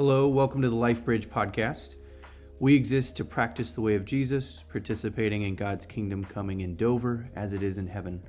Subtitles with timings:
[0.00, 1.96] Hello, welcome to the LifeBridge podcast.
[2.58, 7.28] We exist to practice the way of Jesus, participating in God's kingdom coming in Dover
[7.36, 8.22] as it is in heaven.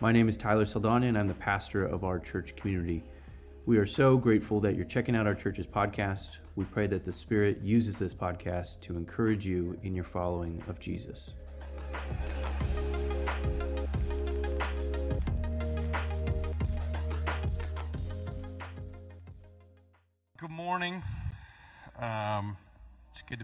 [0.00, 3.04] My name is Tyler Saldaña, and I'm the pastor of our church community.
[3.66, 6.38] We are so grateful that you're checking out our church's podcast.
[6.56, 10.80] We pray that the Spirit uses this podcast to encourage you in your following of
[10.80, 11.34] Jesus.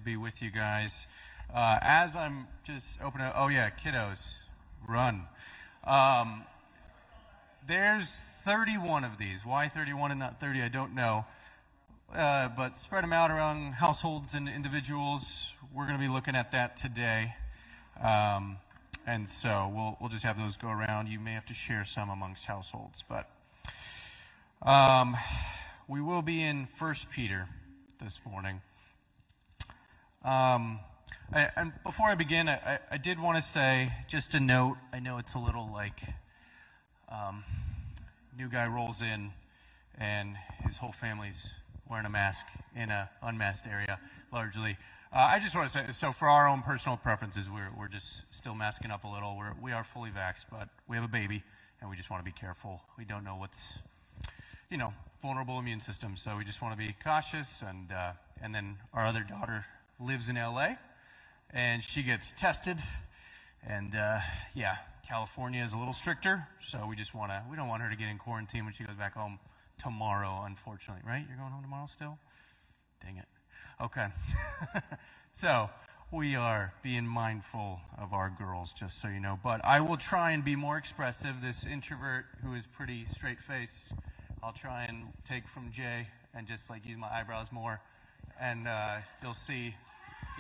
[0.01, 1.07] To be with you guys.
[1.53, 4.35] Uh, as I'm just opening, oh yeah, kiddos,
[4.89, 5.25] run.
[5.85, 6.45] Um,
[7.67, 9.45] there's 31 of these.
[9.45, 10.63] Why 31 and not 30?
[10.63, 11.27] I don't know.
[12.15, 15.53] Uh, but spread them out around households and individuals.
[15.75, 17.35] We're going to be looking at that today.
[18.03, 18.57] Um,
[19.07, 21.09] and so we'll, we'll just have those go around.
[21.09, 23.05] You may have to share some amongst households.
[23.07, 23.29] But
[24.63, 25.17] um,
[25.89, 27.49] we will be in First Peter
[28.01, 28.63] this morning.
[30.23, 30.81] Um,
[31.33, 35.01] I, and before I begin, I, I did want to say, just a note, I
[35.01, 35.99] know it's a little like
[37.11, 37.43] um,
[38.37, 39.31] new guy rolls in
[39.97, 41.55] and his whole family's
[41.89, 42.45] wearing a mask
[42.77, 43.99] in an unmasked area,
[44.31, 44.77] largely.
[45.11, 48.25] Uh, I just want to say, so for our own personal preferences, we're, we're just
[48.29, 49.39] still masking up a little.
[49.39, 51.43] We're, we are fully vaxxed, but we have a baby,
[51.81, 52.83] and we just want to be careful.
[52.99, 53.79] We don't know what's,
[54.71, 57.63] you know, vulnerable immune system, so we just want to be cautious.
[57.67, 58.13] And, uh,
[58.43, 59.65] and then our other daughter
[60.01, 60.75] lives in LA,
[61.51, 62.79] and she gets tested.
[63.67, 64.21] And uh,
[64.55, 67.91] yeah, California is a little stricter, so we just want to, we don't want her
[67.91, 69.39] to get in quarantine when she goes back home
[69.79, 71.25] tomorrow, unfortunately, right?
[71.29, 72.19] You're going home tomorrow still?
[73.03, 73.27] Dang it.
[73.83, 74.07] Okay.
[75.33, 75.71] so
[76.13, 79.39] we are being mindful of our girls, just so you know.
[79.43, 81.37] But I will try and be more expressive.
[81.43, 83.93] This introvert who is pretty straight face,
[84.43, 87.81] I'll try and take from Jay and just like use my eyebrows more.
[88.41, 89.75] And uh, you'll see,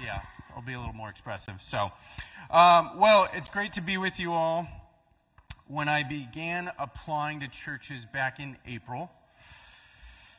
[0.03, 0.22] yeah,
[0.56, 1.61] I'll be a little more expressive.
[1.61, 1.91] So,
[2.50, 4.66] um, well, it's great to be with you all.
[5.69, 9.11] When I began applying to churches back in April,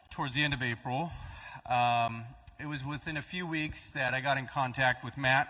[0.10, 1.12] towards the end of April,
[1.70, 2.24] um,
[2.60, 5.48] it was within a few weeks that I got in contact with Matt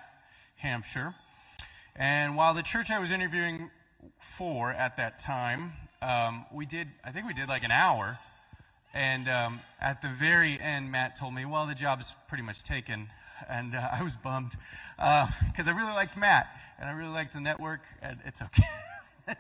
[0.58, 1.16] Hampshire.
[1.96, 3.70] And while the church I was interviewing
[4.20, 8.20] for at that time, um, we did, I think we did like an hour.
[8.94, 13.08] And um, at the very end, Matt told me, well, the job's pretty much taken.
[13.50, 14.56] And uh, I was bummed
[14.98, 16.48] because uh, I really liked Matt
[16.80, 17.82] and I really liked the network.
[18.02, 18.64] And it's okay.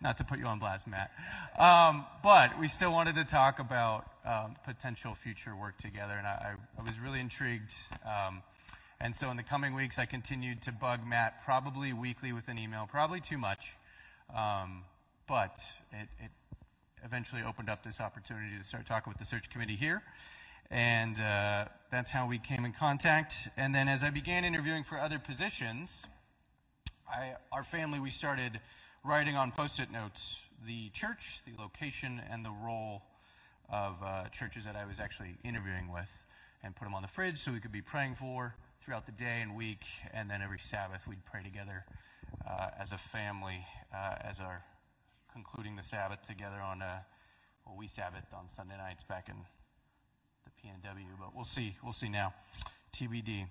[0.00, 1.10] Not to put you on blast, Matt.
[1.58, 6.54] Um, but we still wanted to talk about um, potential future work together, and I,
[6.78, 7.72] I was really intrigued.
[8.04, 8.42] Um,
[9.00, 12.58] and so in the coming weeks, I continued to bug Matt, probably weekly with an
[12.58, 13.76] email, probably too much.
[14.34, 14.84] Um,
[15.26, 15.58] but
[15.92, 16.30] it, it,
[17.02, 20.02] eventually opened up this opportunity to start talking with the search committee here.
[20.70, 23.48] And uh, that's how we came in contact.
[23.56, 26.06] And then as I began interviewing for other positions,
[27.08, 28.60] I, our family, we started
[29.04, 33.02] writing on post it notes the church, the location, and the role
[33.68, 36.26] of uh, churches that I was actually interviewing with
[36.62, 39.40] and put them on the fridge so we could be praying for throughout the day
[39.42, 39.86] and week.
[40.12, 41.84] And then every Sabbath we'd pray together
[42.48, 44.62] uh, as a family uh, as our
[45.32, 46.98] concluding the Sabbath together on, uh,
[47.66, 49.36] well, we Sabbath on Sunday nights back in
[50.64, 51.76] PNW, but we'll see.
[51.82, 52.34] We'll see now.
[52.92, 53.46] TBD.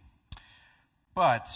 [1.15, 1.49] But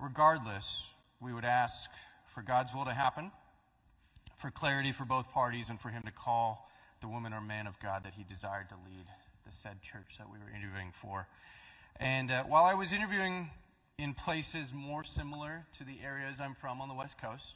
[0.00, 0.88] regardless,
[1.20, 1.90] we would ask
[2.26, 3.30] for God's will to happen,
[4.36, 6.68] for clarity for both parties, and for Him to call
[7.00, 9.06] the woman or man of God that He desired to lead
[9.46, 11.28] the said church that we were interviewing for.
[11.98, 13.50] And uh, while I was interviewing
[13.98, 17.54] in places more similar to the areas I'm from on the West Coast,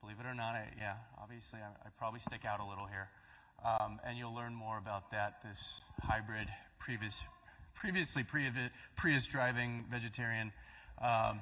[0.00, 3.08] believe it or not, I, yeah, obviously I, I, probably stick out a little here.
[3.64, 6.48] Um, and you'll learn more about that, this hybrid,
[6.82, 7.22] previous,
[7.74, 8.24] previously
[8.96, 10.52] Prius driving vegetarian.
[11.00, 11.40] Um,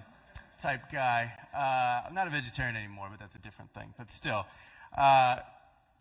[0.60, 1.32] type guy.
[1.54, 3.94] Uh, I'm not a vegetarian anymore, but that's a different thing.
[3.96, 4.46] But still,
[4.96, 5.38] uh,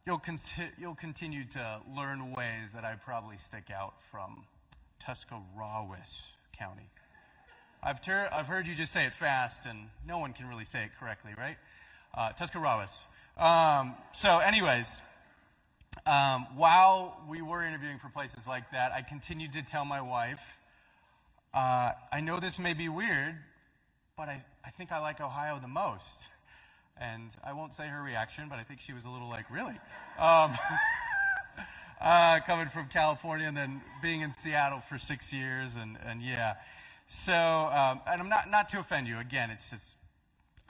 [0.06, 0.38] you'll, con-
[0.77, 4.44] you'll continue to learn ways that I probably stick out from
[5.00, 6.21] Tuscarawas
[6.51, 6.89] County.
[7.81, 10.83] I've, ter- I've heard you just say it fast, and no one can really say
[10.83, 11.56] it correctly, right?
[12.13, 12.94] Uh, Tuscarawas.
[13.38, 15.01] Um, so, anyways,
[16.06, 20.57] um, while we were interviewing for places like that, I continued to tell my wife,
[21.53, 23.36] uh, I know this may be weird,
[24.18, 26.30] but I, I think I like Ohio the most.
[27.00, 29.80] And I won't say her reaction, but I think she was a little like, really?
[30.19, 30.53] Um,
[32.01, 36.56] uh, coming from California and then being in Seattle for six years, and, and yeah.
[37.07, 39.91] So, um, and I'm not, not to offend you, again, it's just,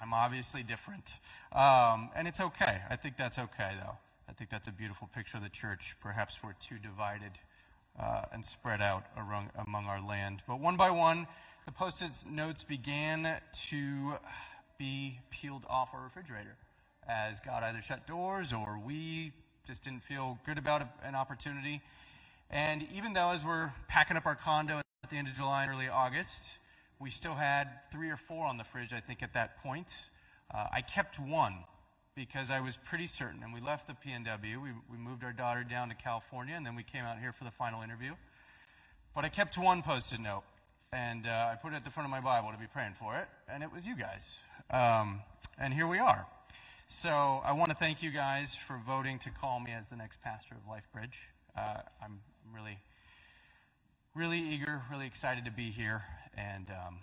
[0.01, 1.15] I'm obviously different.
[1.51, 2.81] Um, and it's okay.
[2.89, 3.97] I think that's okay, though.
[4.29, 5.95] I think that's a beautiful picture of the church.
[6.01, 7.31] Perhaps we're too divided
[7.99, 10.43] uh, and spread out among, among our land.
[10.47, 11.25] But one by one,
[11.65, 14.13] the post it notes began to
[14.77, 16.55] be peeled off our refrigerator
[17.07, 19.31] as God either shut doors or we
[19.65, 21.81] just didn't feel good about an opportunity.
[22.51, 25.73] And even though, as we're packing up our condo at the end of July and
[25.73, 26.43] early August,
[26.99, 29.91] we still had three or four on the fridge, I think, at that point.
[30.53, 31.63] Uh, I kept one
[32.19, 33.43] because I was pretty certain.
[33.43, 34.61] And we left the PNW.
[34.61, 37.45] We, we moved our daughter down to California, and then we came out here for
[37.45, 38.11] the final interview.
[39.15, 40.43] But I kept one post it note,
[40.91, 43.15] and uh, I put it at the front of my Bible to be praying for
[43.15, 44.33] it, and it was you guys.
[44.69, 45.21] Um,
[45.57, 46.27] and here we are.
[46.89, 50.21] So I want to thank you guys for voting to call me as the next
[50.21, 51.15] pastor of LifeBridge.
[51.57, 52.19] Uh, I'm
[52.53, 52.79] really,
[54.13, 56.03] really eager, really excited to be here,
[56.35, 56.97] and um,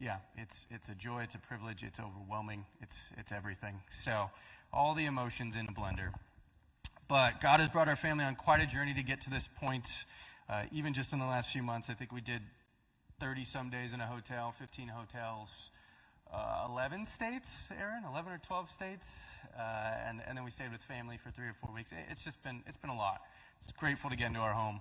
[0.00, 3.80] yeah, it's it's a joy, it's a privilege, it's overwhelming, it's it's everything.
[3.90, 4.30] So
[4.72, 6.12] all the emotions in a blender.
[7.08, 10.04] But God has brought our family on quite a journey to get to this point.
[10.48, 12.42] Uh, even just in the last few months, I think we did
[13.20, 15.70] 30 some days in a hotel, 15 hotels
[16.32, 19.24] uh, 11 states, Aaron, 11 or 12 states,
[19.58, 19.62] uh,
[20.06, 21.92] and, and then we stayed with family for three or four weeks.
[22.08, 23.22] It's just been, it's been a lot.
[23.58, 24.80] It's grateful to get into our home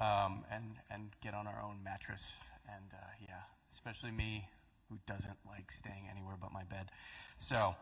[0.00, 2.32] um, and, and get on our own mattress.
[2.66, 3.34] And uh, yeah,
[3.80, 4.46] especially me
[4.90, 6.90] who doesn't like staying anywhere but my bed.
[7.38, 7.74] So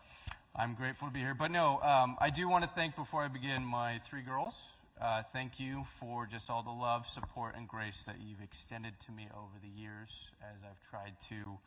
[0.55, 1.35] I'm grateful to be here.
[1.35, 4.61] But no, um, I do want to thank, before I begin, my three girls.
[5.01, 9.13] Uh, thank you for just all the love, support, and grace that you've extended to
[9.13, 11.59] me over the years as I've tried to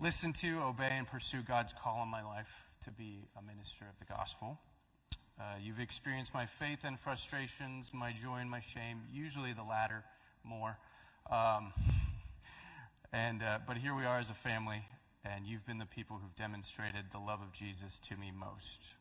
[0.00, 2.50] listen to, obey, and pursue God's call in my life
[2.84, 4.60] to be a minister of the gospel.
[5.40, 10.04] Uh, you've experienced my faith and frustrations, my joy and my shame, usually the latter
[10.44, 10.78] more.
[11.30, 11.72] Um,
[13.12, 14.82] and, uh, but here we are as a family,
[15.24, 18.94] and you've been the people who've demonstrated the love of Jesus to me most.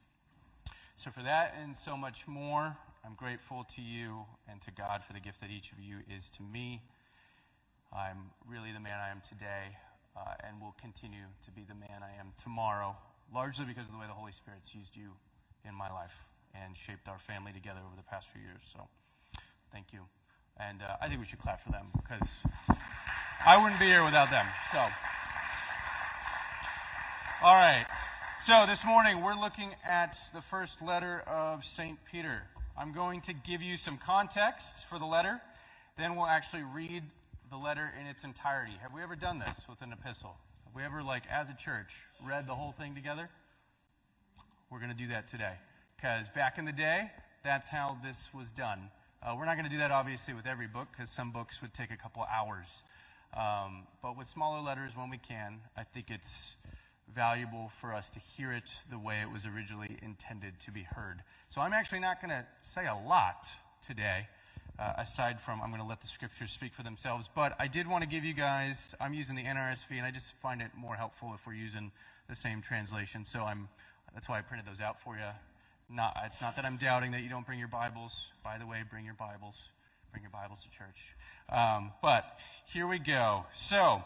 [0.95, 2.75] So, for that and so much more,
[3.05, 6.29] I'm grateful to you and to God for the gift that each of you is
[6.31, 6.81] to me.
[7.95, 9.77] I'm really the man I am today
[10.15, 12.95] uh, and will continue to be the man I am tomorrow,
[13.33, 15.11] largely because of the way the Holy Spirit's used you
[15.67, 18.61] in my life and shaped our family together over the past few years.
[18.71, 18.87] So,
[19.71, 20.01] thank you.
[20.57, 22.27] And uh, I think we should clap for them because
[23.43, 24.45] I wouldn't be here without them.
[24.71, 24.77] So,
[27.43, 27.87] all right.
[28.39, 31.97] So, this morning we're looking at the first letter of St.
[32.05, 32.43] Peter.
[32.77, 35.41] I'm going to give you some context for the letter.
[35.97, 37.01] Then we'll actually read
[37.49, 38.73] the letter in its entirety.
[38.79, 40.35] Have we ever done this with an epistle?
[40.65, 43.27] Have we ever, like, as a church, read the whole thing together?
[44.69, 45.53] We're going to do that today.
[45.95, 47.09] Because back in the day,
[47.43, 48.91] that's how this was done.
[49.23, 51.73] Uh, we're not going to do that, obviously, with every book, because some books would
[51.73, 52.83] take a couple hours.
[53.35, 56.55] Um, but with smaller letters, when we can, I think it's
[57.13, 61.23] valuable for us to hear it the way it was originally intended to be heard.
[61.49, 63.47] So I'm actually not going to say a lot
[63.85, 64.27] today
[64.79, 67.29] uh, aside from I'm going to let the scriptures speak for themselves.
[67.33, 70.33] But I did want to give you guys, I'm using the NRSV, and I just
[70.35, 71.91] find it more helpful if we're using
[72.29, 73.25] the same translation.
[73.25, 73.67] So I'm,
[74.13, 75.21] that's why I printed those out for you.
[75.89, 78.27] Not, it's not that I'm doubting that you don't bring your Bibles.
[78.43, 79.57] By the way, bring your Bibles.
[80.11, 81.15] Bring your Bibles to church.
[81.49, 82.25] Um, but
[82.65, 83.45] here we go.
[83.53, 84.03] So,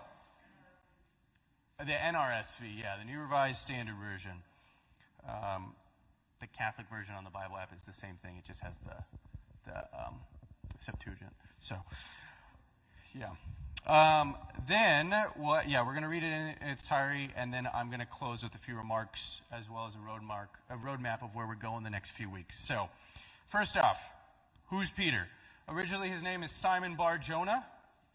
[1.80, 4.44] the NRSV, yeah, the New Revised Standard Version.
[5.28, 5.74] Um,
[6.40, 8.36] the Catholic version on the Bible app is the same thing.
[8.38, 8.94] It just has the
[9.66, 10.20] the um,
[10.78, 11.34] Septuagint.
[11.60, 11.76] So,
[13.18, 13.32] yeah.
[13.88, 14.36] Um,
[14.68, 17.88] then, well, yeah, we're going to read it in, in its entirety, and then I'm
[17.88, 21.24] going to close with a few remarks as well as a road mark, a roadmap
[21.24, 22.64] of where we're going the next few weeks.
[22.64, 22.90] So,
[23.48, 24.00] first off,
[24.68, 25.28] who's Peter?
[25.68, 27.66] Originally, his name is Simon Bar Jonah.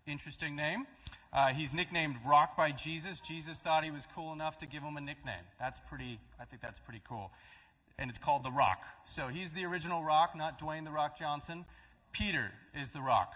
[0.07, 0.87] Interesting name.
[1.33, 3.21] Uh, he's nicknamed Rock by Jesus.
[3.21, 5.45] Jesus thought he was cool enough to give him a nickname.
[5.59, 7.31] That's pretty, I think that's pretty cool.
[7.99, 8.85] And it's called the Rock.
[9.05, 11.65] So he's the original Rock, not Dwayne the Rock Johnson.
[12.13, 13.35] Peter is the rock,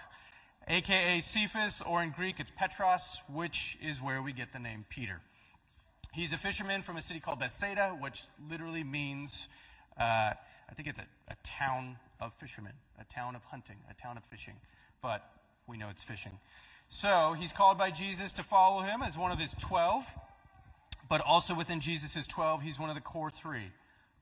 [0.68, 5.20] aka Cephas, or in Greek it's Petros, which is where we get the name Peter.
[6.12, 9.48] He's a fisherman from a city called Bethsaida, which literally means,
[9.98, 10.32] uh,
[10.68, 14.24] I think it's a, a town of fishermen, a town of hunting, a town of
[14.24, 14.54] fishing.
[15.02, 15.22] But
[15.66, 16.38] we know it's fishing.
[16.88, 20.18] So he's called by Jesus to follow him as one of his 12,
[21.08, 23.72] but also within Jesus' 12, he's one of the core three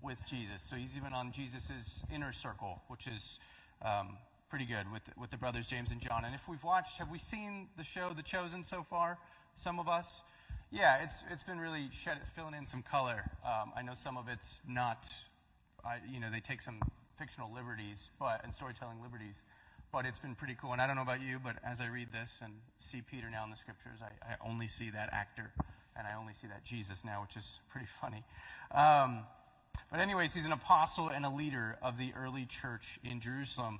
[0.01, 0.63] with Jesus.
[0.63, 3.39] So he's even on Jesus' inner circle, which is
[3.83, 4.17] um,
[4.49, 6.25] pretty good with, with the brothers James and John.
[6.25, 9.19] And if we've watched, have we seen the show The Chosen so far?
[9.55, 10.23] Some of us?
[10.71, 13.31] Yeah, it's, it's been really shed, filling in some color.
[13.45, 15.13] Um, I know some of it's not,
[15.85, 16.81] I, you know, they take some
[17.23, 19.45] fictional liberties but, and storytelling liberties,
[19.93, 20.73] but it's been pretty cool.
[20.73, 23.45] And I don't know about you, but as I read this and see Peter now
[23.45, 25.53] in the scriptures, I, I only see that actor
[25.97, 28.25] and I only see that Jesus now, which is pretty funny.
[28.73, 29.21] Um,
[29.89, 33.79] but, anyways, he's an apostle and a leader of the early church in Jerusalem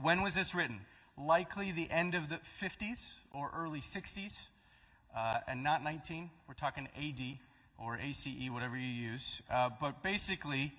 [0.00, 0.80] When was this written?
[1.18, 4.38] Likely the end of the 50s or early 60s,
[5.16, 6.30] uh, and not 19.
[6.46, 7.38] We're talking AD
[7.76, 9.42] or ACE, whatever you use.
[9.50, 10.74] Uh, but basically,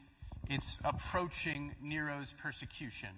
[0.49, 3.09] it's approaching Nero's persecution.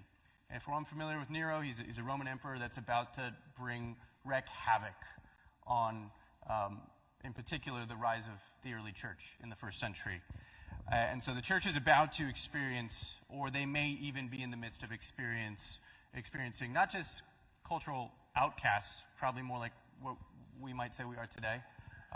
[0.48, 3.32] And if we're unfamiliar with Nero, he's a, he's a Roman emperor that's about to
[3.58, 4.94] bring, wreak havoc
[5.66, 6.10] on,
[6.48, 6.80] um,
[7.24, 10.20] in particular, the rise of the early church in the first century.
[10.90, 14.50] Uh, and so the church is about to experience, or they may even be in
[14.50, 15.78] the midst of experience,
[16.14, 17.22] experiencing not just
[17.66, 19.72] cultural outcasts, probably more like
[20.02, 20.16] what
[20.60, 21.60] we might say we are today,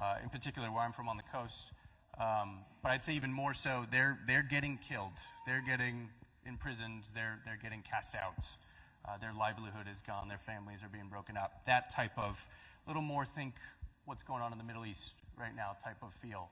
[0.00, 1.70] uh, in particular where I'm from on the coast.
[2.18, 5.12] Um, but I'd say even more so, they're, they're getting killed.
[5.46, 6.08] They're getting
[6.46, 7.04] imprisoned.
[7.14, 8.44] They're, they're getting cast out.
[9.04, 10.28] Uh, their livelihood is gone.
[10.28, 11.62] Their families are being broken up.
[11.66, 12.46] That type of,
[12.86, 13.54] little more think
[14.04, 16.50] what's going on in the Middle East right now type of feel.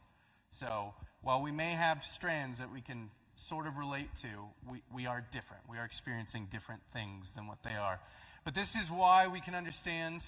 [0.51, 4.29] So while we may have strands that we can sort of relate to,
[4.71, 5.63] we, we are different.
[5.71, 8.01] We are experiencing different things than what they are.
[8.45, 10.25] But this is why we can understand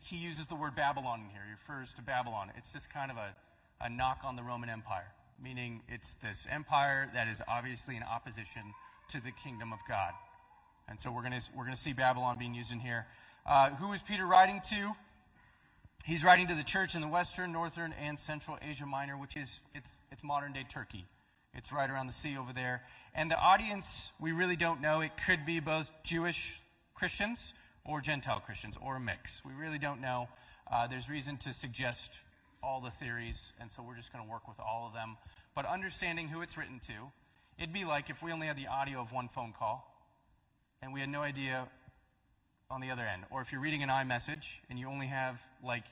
[0.00, 1.42] he uses the word Babylon in here.
[1.44, 2.52] He refers to Babylon.
[2.56, 3.34] It's just kind of a,
[3.80, 8.62] a knock on the Roman Empire, meaning it's this empire that is obviously in opposition
[9.08, 10.12] to the kingdom of God.
[10.88, 13.06] And so we're going we're gonna see Babylon being used in here.
[13.46, 14.92] Uh, who is Peter writing to?
[16.04, 19.60] He's writing to the church in the western, northern, and central Asia Minor, which is
[19.74, 21.04] it's, it's modern day Turkey.
[21.54, 22.82] It's right around the sea over there.
[23.14, 25.00] And the audience, we really don't know.
[25.00, 26.60] It could be both Jewish
[26.94, 27.52] Christians
[27.84, 29.44] or Gentile Christians or a mix.
[29.44, 30.28] We really don't know.
[30.70, 32.12] Uh, there's reason to suggest
[32.62, 35.16] all the theories, and so we're just going to work with all of them.
[35.54, 36.92] But understanding who it's written to,
[37.58, 39.94] it'd be like if we only had the audio of one phone call
[40.82, 41.66] and we had no idea
[42.70, 43.22] on the other end.
[43.30, 45.84] Or if you're reading an iMessage and you only have like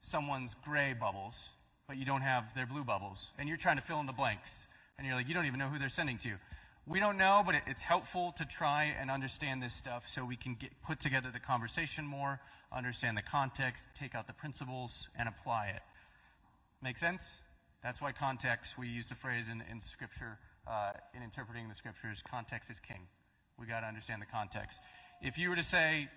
[0.00, 1.48] someone's gray bubbles,
[1.88, 4.68] but you don't have their blue bubbles, and you're trying to fill in the blanks,
[4.98, 6.32] and you're like, you don't even know who they're sending to.
[6.86, 10.36] We don't know, but it, it's helpful to try and understand this stuff so we
[10.36, 12.40] can get, put together the conversation more,
[12.72, 15.82] understand the context, take out the principles, and apply it.
[16.86, 17.32] Make sense?
[17.82, 20.38] That's why context, we use the phrase in, in Scripture,
[20.68, 23.08] uh, in interpreting the Scriptures, context is king.
[23.58, 24.80] We got to understand the context.
[25.20, 26.08] If you were to say,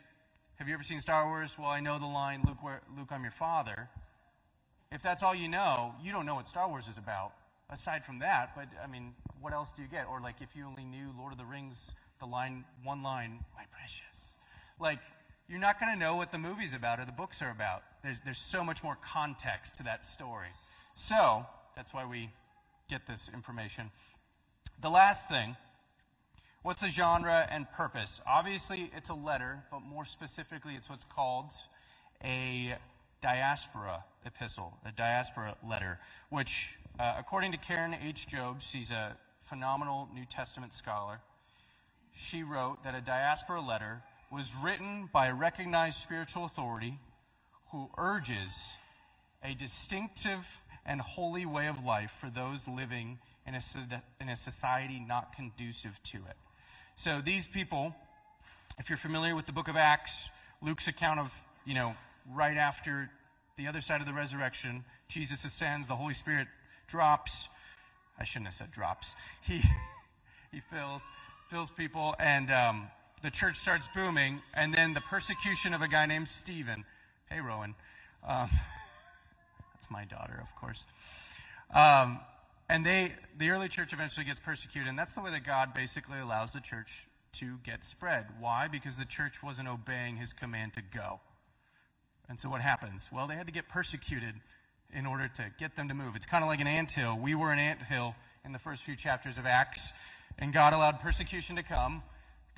[0.60, 1.58] Have you ever seen Star Wars?
[1.58, 3.90] Well, I know the line, Luke, where, Luke, I'm your father.
[4.92, 7.32] If that's all you know, you don't know what Star Wars is about.
[7.72, 10.06] Aside from that, but I mean, what else do you get?
[10.06, 13.64] Or like if you only knew Lord of the Rings, the line, one line, my
[13.72, 14.38] precious.
[14.80, 15.00] Like,
[15.50, 17.82] you're not going to know what the movie's about or the books are about.
[18.04, 20.50] There's, there's so much more context to that story.
[20.94, 22.30] So, that's why we
[22.88, 23.90] get this information.
[24.82, 25.56] The last thing
[26.62, 28.22] what's the genre and purpose?
[28.28, 31.52] Obviously, it's a letter, but more specifically, it's what's called
[32.24, 32.76] a
[33.22, 38.28] diaspora epistle, a diaspora letter, which, uh, according to Karen H.
[38.28, 41.22] Jobes, she's a phenomenal New Testament scholar,
[42.12, 47.00] she wrote that a diaspora letter was written by a recognized spiritual authority
[47.72, 48.72] who urges
[49.44, 53.62] a distinctive and holy way of life for those living in a,
[54.22, 56.36] in a society not conducive to it.
[56.96, 57.96] So these people,
[58.78, 60.30] if you're familiar with the book of Acts,
[60.62, 61.96] Luke's account of, you know,
[62.32, 63.10] right after
[63.58, 66.48] the other side of the resurrection, Jesus ascends, the Holy Spirit
[66.88, 67.50] drops.
[68.20, 69.16] I shouldn't have said drops.
[69.42, 69.62] He,
[70.52, 71.02] he fills,
[71.50, 72.88] fills people, and um,
[73.22, 76.86] the church starts booming, and then the persecution of a guy named Stephen.
[77.30, 77.76] Hey, Rowan.
[78.28, 78.50] Um,
[79.74, 80.86] that's my daughter, of course.
[81.74, 82.20] Um,
[82.70, 86.20] and they, the early church eventually gets persecuted, and that's the way that God basically
[86.20, 88.28] allows the church to get spread.
[88.40, 88.68] Why?
[88.68, 91.20] Because the church wasn't obeying his command to go.
[92.28, 93.10] And so what happens?
[93.12, 94.36] Well, they had to get persecuted
[94.94, 96.16] in order to get them to move.
[96.16, 97.18] It's kind of like an ant hill.
[97.22, 99.94] We were an ant hill in the first few chapters of Acts,
[100.38, 102.02] and God allowed persecution to come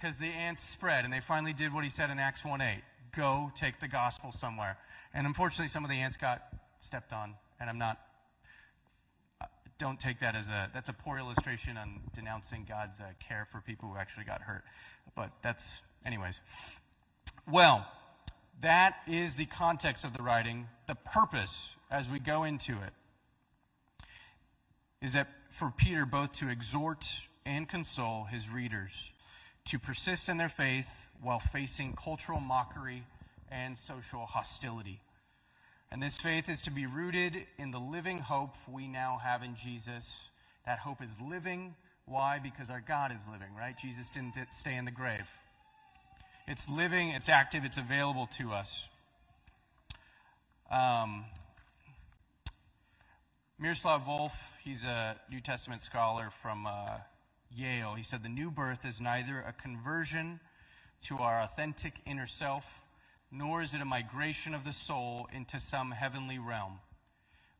[0.01, 2.81] because the ants spread, and they finally did what he said in Acts 1:8.
[3.12, 4.77] go take the gospel somewhere.
[5.13, 6.41] And unfortunately, some of the ants got
[6.79, 8.00] stepped on, and I'm not.
[9.41, 9.46] Uh,
[9.77, 13.60] don't take that as a that's a poor illustration on denouncing God's uh, care for
[13.62, 14.63] people who actually got hurt,
[15.13, 16.41] but that's anyways.
[17.48, 17.86] Well,
[18.62, 20.67] that is the context of the writing.
[20.88, 22.93] The purpose as we go into it
[25.01, 27.05] is that for Peter both to exhort
[27.46, 29.11] and console his readers
[29.65, 33.03] to persist in their faith while facing cultural mockery
[33.50, 35.01] and social hostility.
[35.91, 39.56] And this faith is to be rooted in the living hope we now have in
[39.56, 40.30] Jesus.
[40.65, 41.75] That hope is living.
[42.06, 42.39] Why?
[42.39, 43.77] Because our God is living, right?
[43.77, 45.30] Jesus didn't stay in the grave.
[46.48, 48.89] It's living, it's active, it's available to us.
[50.72, 51.25] Um,
[53.60, 54.32] Miroslav Volf,
[54.63, 56.98] he's a New Testament scholar from uh,
[57.55, 57.93] Yale.
[57.96, 60.39] He said, The new birth is neither a conversion
[61.03, 62.86] to our authentic inner self,
[63.31, 66.79] nor is it a migration of the soul into some heavenly realm,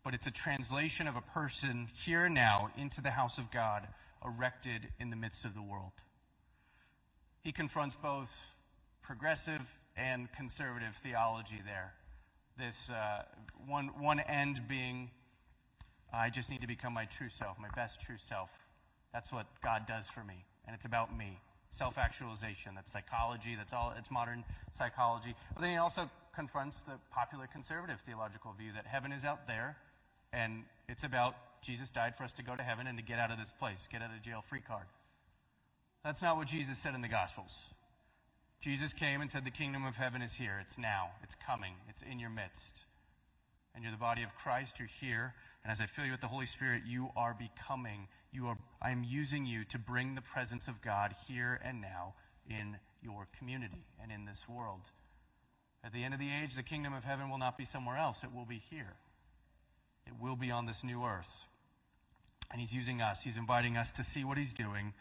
[0.04, 3.88] but it's a translation of a person here and now into the house of God,
[4.24, 5.94] erected in the midst of the world.
[7.42, 8.32] He confronts both
[9.02, 11.94] progressive and conservative theology there.
[12.58, 13.24] This uh,
[13.66, 15.10] one, one end being,
[16.14, 18.52] I just need to become my true self, my best true self.
[19.14, 21.40] That's what God does for me, and it's about me.
[21.70, 22.74] Self actualization.
[22.76, 23.56] That's psychology.
[23.56, 23.94] That's all.
[23.98, 25.36] It's modern psychology.
[25.54, 29.78] But then he also confronts the popular conservative theological view that heaven is out there,
[30.34, 33.32] and it's about Jesus died for us to go to heaven and to get out
[33.32, 34.86] of this place, get out of jail free card.
[36.04, 37.62] That's not what Jesus said in the Gospels.
[38.60, 40.58] Jesus came and said, The kingdom of heaven is here.
[40.62, 41.10] It's now.
[41.24, 41.74] It's coming.
[41.90, 42.82] It's in your midst.
[43.74, 44.80] And you're the body of Christ.
[44.80, 45.34] You're here.
[45.64, 48.08] And as I fill you with the Holy Spirit, you are becoming.
[48.32, 52.16] You are, I am using you to bring the presence of God here and now
[52.50, 54.92] in your community and in this world.
[55.84, 58.24] At the end of the age, the kingdom of heaven will not be somewhere else.
[58.24, 58.94] It will be here.
[60.08, 61.46] It will be on this new earth.
[62.52, 63.24] And he's using us.
[63.24, 64.94] He's inviting us to see what he's doing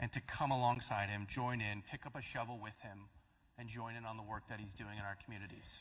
[0.00, 3.08] and to come alongside him, join in, pick up a shovel with him,
[3.58, 5.78] and join in on the work that he's doing in our communities.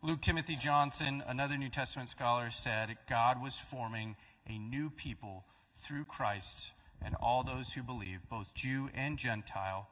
[0.00, 4.14] Luke Timothy Johnson, another New Testament scholar, said God was forming
[4.46, 6.70] a new people through Christ
[7.02, 9.88] and all those who believe, both Jew and Gentile,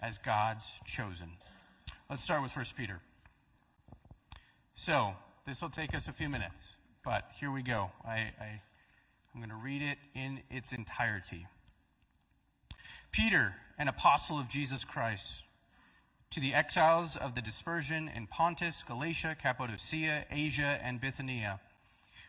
[0.00, 1.30] as God's chosen.
[2.08, 3.00] Let's start with 1 Peter.
[4.76, 5.14] So,
[5.46, 6.68] this will take us a few minutes,
[7.04, 7.90] but here we go.
[8.06, 8.60] I, I
[9.34, 11.46] I'm going to read it in its entirety.
[13.10, 15.42] Peter, an apostle of Jesus Christ,
[16.30, 21.58] to the exiles of the dispersion in Pontus, Galatia, Cappadocia, Asia, and Bithynia,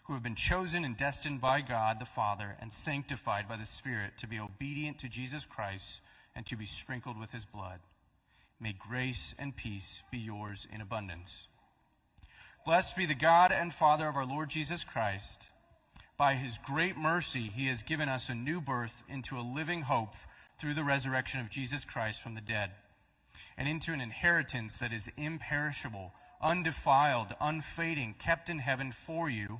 [0.05, 4.17] who have been chosen and destined by God the Father and sanctified by the Spirit
[4.17, 6.01] to be obedient to Jesus Christ
[6.35, 7.79] and to be sprinkled with his blood.
[8.59, 11.47] May grace and peace be yours in abundance.
[12.65, 15.47] Blessed be the God and Father of our Lord Jesus Christ.
[16.17, 20.15] By his great mercy, he has given us a new birth into a living hope
[20.59, 22.71] through the resurrection of Jesus Christ from the dead,
[23.61, 29.59] and into an inheritance that is imperishable, undefiled, unfading, kept in heaven for you,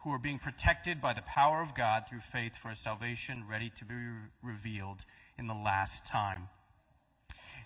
[0.00, 3.70] who are being protected by the power of God through faith for a salvation ready
[3.70, 4.02] to be re-
[4.42, 5.06] revealed
[5.38, 6.50] in the last time.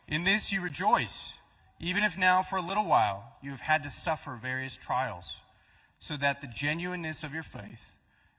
[0.07, 1.41] In this you rejoice,
[1.81, 5.41] even if now for a little while you have had to suffer various trials,
[5.99, 7.97] so that the genuineness of your faith,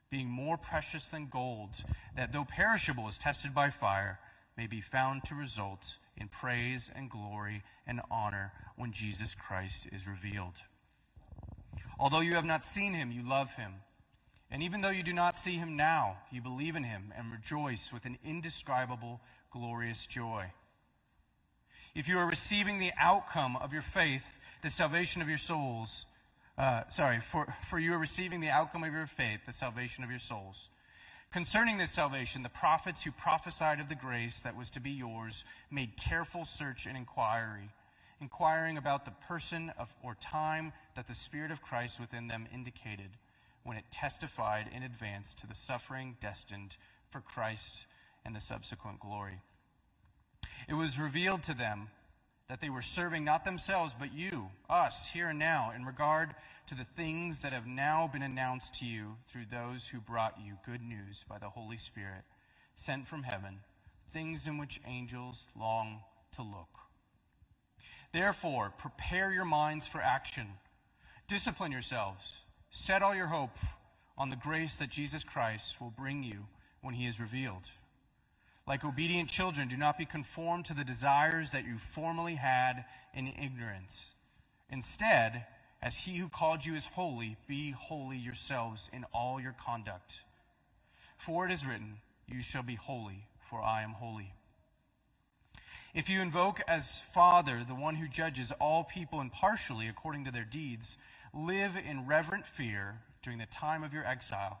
[0.08, 1.84] being more precious than gold,
[2.16, 4.18] that though perishable is tested by fire,
[4.56, 10.06] may be found to result in praise and glory and honor when Jesus Christ is
[10.06, 10.62] revealed.
[11.98, 13.74] Although you have not seen him, you love him.
[14.50, 17.92] And even though you do not see him now, you believe in him and rejoice
[17.92, 20.52] with an indescribable, glorious joy.
[21.94, 26.06] If you are receiving the outcome of your faith, the salvation of your souls,
[26.58, 30.10] uh, sorry, for, for you are receiving the outcome of your faith, the salvation of
[30.10, 30.68] your souls.
[31.34, 35.44] Concerning this salvation, the prophets who prophesied of the grace that was to be yours
[35.68, 37.70] made careful search and inquiry,
[38.20, 43.10] inquiring about the person of, or time that the Spirit of Christ within them indicated
[43.64, 46.76] when it testified in advance to the suffering destined
[47.10, 47.86] for Christ
[48.24, 49.40] and the subsequent glory.
[50.68, 51.88] It was revealed to them
[52.48, 56.34] that they were serving not themselves, but you, us, here and now, in regard
[56.66, 60.58] to the things that have now been announced to you through those who brought you
[60.64, 62.24] good news by the Holy Spirit,
[62.74, 63.60] sent from heaven,
[64.10, 66.00] things in which angels long
[66.32, 66.68] to look.
[68.12, 70.46] Therefore, prepare your minds for action.
[71.26, 72.38] Discipline yourselves.
[72.70, 73.56] Set all your hope
[74.16, 76.46] on the grace that Jesus Christ will bring you
[76.82, 77.70] when he is revealed.
[78.66, 83.28] Like obedient children, do not be conformed to the desires that you formerly had in
[83.28, 84.12] ignorance.
[84.70, 85.44] Instead,
[85.82, 90.24] as he who called you is holy, be holy yourselves in all your conduct.
[91.18, 94.32] For it is written, You shall be holy, for I am holy.
[95.92, 100.44] If you invoke as Father the one who judges all people impartially according to their
[100.44, 100.96] deeds,
[101.34, 104.60] live in reverent fear during the time of your exile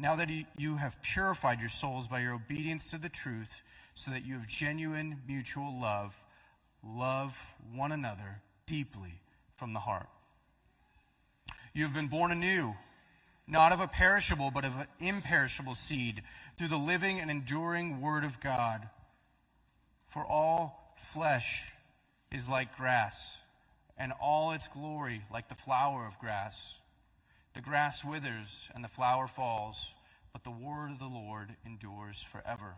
[0.00, 4.24] Now that you have purified your souls by your obedience to the truth, so that
[4.24, 6.18] you have genuine mutual love,
[6.82, 9.20] love one another deeply
[9.56, 10.08] from the heart.
[11.74, 12.76] You have been born anew,
[13.46, 16.22] not of a perishable, but of an imperishable seed,
[16.56, 18.88] through the living and enduring Word of God.
[20.08, 21.74] For all flesh
[22.32, 23.36] is like grass,
[23.98, 26.79] and all its glory like the flower of grass.
[27.54, 29.94] The grass withers and the flower falls,
[30.32, 32.76] but the word of the Lord endures forever.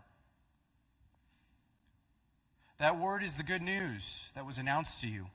[2.79, 5.27] That word is the good news that was announced to you.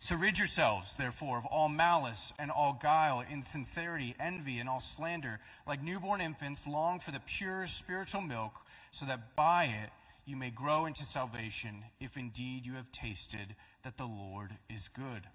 [0.00, 5.40] So rid yourselves, therefore, of all malice and all guile, insincerity, envy, and all slander.
[5.66, 8.54] Like newborn infants, long for the pure spiritual milk,
[8.92, 9.90] so that by it
[10.24, 15.26] you may grow into salvation, if indeed you have tasted that the Lord is good.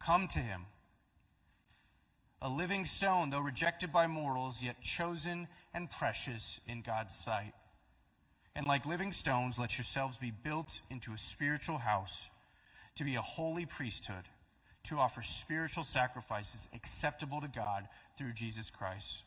[0.00, 0.62] Come to him,
[2.40, 7.54] a living stone, though rejected by mortals, yet chosen and precious in God's sight.
[8.54, 12.28] And like living stones, let yourselves be built into a spiritual house,
[12.96, 14.24] to be a holy priesthood,
[14.84, 19.22] to offer spiritual sacrifices acceptable to God through Jesus Christ.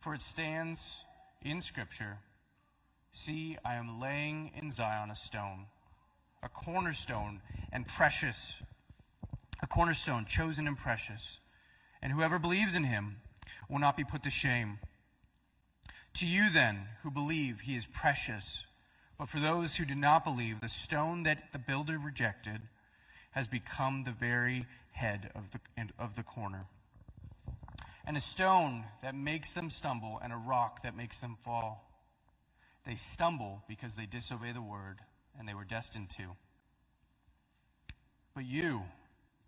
[0.00, 1.00] For it stands
[1.42, 2.18] in Scripture
[3.16, 5.66] See, I am laying in Zion a stone,
[6.42, 8.60] a cornerstone and precious,
[9.62, 11.38] a cornerstone chosen and precious,
[12.04, 13.16] and whoever believes in him
[13.68, 14.78] will not be put to shame.
[16.14, 18.64] To you, then, who believe, he is precious.
[19.18, 22.60] But for those who do not believe, the stone that the builder rejected
[23.30, 25.60] has become the very head of the,
[25.98, 26.66] of the corner.
[28.06, 31.90] And a stone that makes them stumble, and a rock that makes them fall.
[32.86, 34.98] They stumble because they disobey the word,
[35.38, 36.36] and they were destined to.
[38.34, 38.82] But you,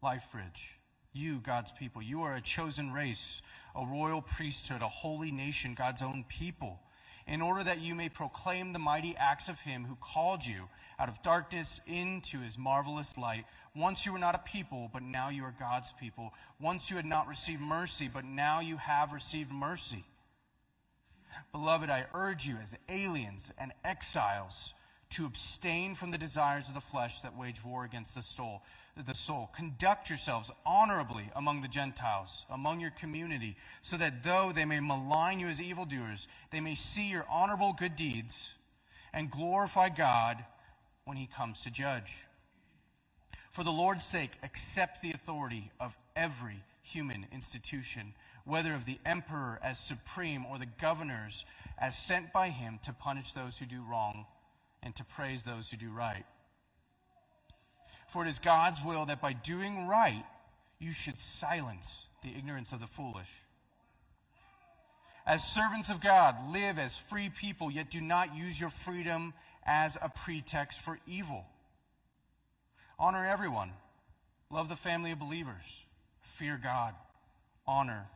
[0.03, 0.71] LifeBridge,
[1.17, 3.41] you, God's people, you are a chosen race,
[3.75, 6.81] a royal priesthood, a holy nation, God's own people,
[7.27, 11.09] in order that you may proclaim the mighty acts of him who called you out
[11.09, 13.45] of darkness into his marvelous light.
[13.75, 16.33] Once you were not a people, but now you are God's people.
[16.61, 20.05] Once you had not received mercy, but now you have received mercy.
[21.53, 24.73] Beloved, I urge you as aliens and exiles
[25.11, 28.63] to abstain from the desires of the flesh that wage war against the soul.
[28.97, 29.51] The soul.
[29.55, 35.39] Conduct yourselves honorably among the Gentiles, among your community, so that though they may malign
[35.39, 38.55] you as evildoers, they may see your honorable good deeds
[39.13, 40.45] and glorify God
[41.05, 42.17] when he comes to judge.
[43.51, 48.15] For the Lord's sake, accept the authority of every human institution
[48.47, 51.45] whether of the emperor as supreme or the governors
[51.79, 54.25] as sent by him to punish those who do wrong
[54.87, 56.25] and to praise those who do right.
[58.09, 60.25] For it is God's will that by doing right,
[60.79, 63.29] you should silence the ignorance of the foolish.
[65.27, 69.35] As servants of God, live as free people, yet do not use your freedom
[69.67, 71.45] as a pretext for evil.
[72.97, 73.73] Honor everyone.
[74.53, 75.83] Love the family of believers.
[76.21, 76.95] Fear God.
[77.67, 78.07] Honor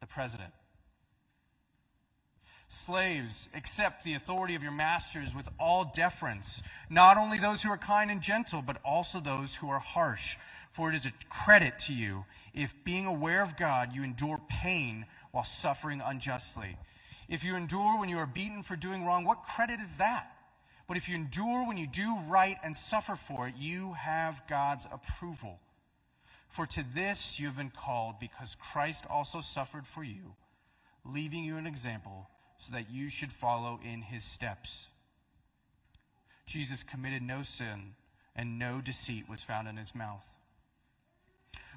[0.00, 0.50] the president.
[2.72, 7.76] Slaves, accept the authority of your masters with all deference, not only those who are
[7.76, 10.36] kind and gentle, but also those who are harsh.
[10.70, 15.06] For it is a credit to you if, being aware of God, you endure pain
[15.32, 16.76] while suffering unjustly.
[17.28, 20.30] If you endure when you are beaten for doing wrong, what credit is that?
[20.86, 24.86] But if you endure when you do right and suffer for it, you have God's
[24.92, 25.58] approval.
[26.48, 30.36] For to this you have been called, because Christ also suffered for you,
[31.04, 32.28] leaving you an example
[32.60, 34.86] so that you should follow in his steps.
[36.44, 37.94] Jesus committed no sin,
[38.36, 40.36] and no deceit was found in his mouth.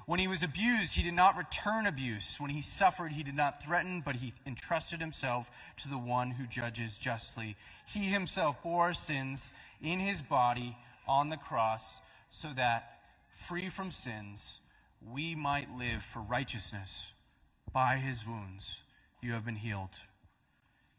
[0.04, 2.36] When he was abused, he did not return abuse.
[2.38, 6.46] When he suffered, he did not threaten, but he entrusted himself to the one who
[6.46, 7.56] judges justly.
[7.86, 10.76] He himself bore our sins in his body
[11.08, 12.98] on the cross, so that,
[13.38, 14.60] free from sins,
[15.10, 17.12] we might live for righteousness.
[17.72, 18.82] By his wounds
[19.22, 19.98] you have been healed.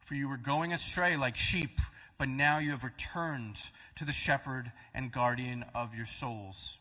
[0.06, 1.82] For you were going astray like sheep,
[2.18, 3.60] but now you have returned
[3.96, 6.78] to the shepherd and guardian of your souls.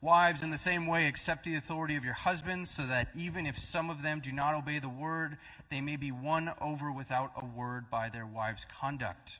[0.00, 3.58] Wives, in the same way, accept the authority of your husbands, so that even if
[3.58, 5.38] some of them do not obey the word,
[5.70, 9.38] they may be won over without a word by their wives' conduct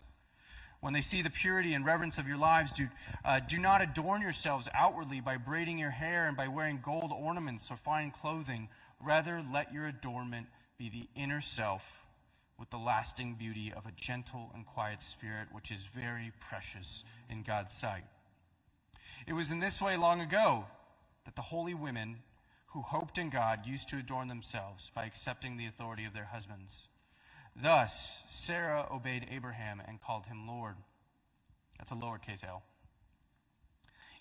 [0.84, 2.86] when they see the purity and reverence of your lives, do,
[3.24, 7.70] uh, do not adorn yourselves outwardly by braiding your hair and by wearing gold ornaments
[7.70, 8.68] or fine clothing.
[9.00, 12.03] Rather, let your adornment be the inner self
[12.58, 17.42] with the lasting beauty of a gentle and quiet spirit, which is very precious in
[17.42, 18.04] God's sight.
[19.26, 20.66] It was in this way long ago
[21.24, 22.18] that the holy women
[22.68, 26.88] who hoped in God used to adorn themselves by accepting the authority of their husbands.
[27.56, 30.74] Thus, Sarah obeyed Abraham and called him Lord.
[31.78, 32.62] That's a lowercase l.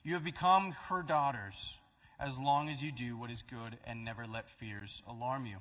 [0.04, 1.78] You have become her daughters
[2.20, 5.58] as long as you do what is good and never let fears alarm you.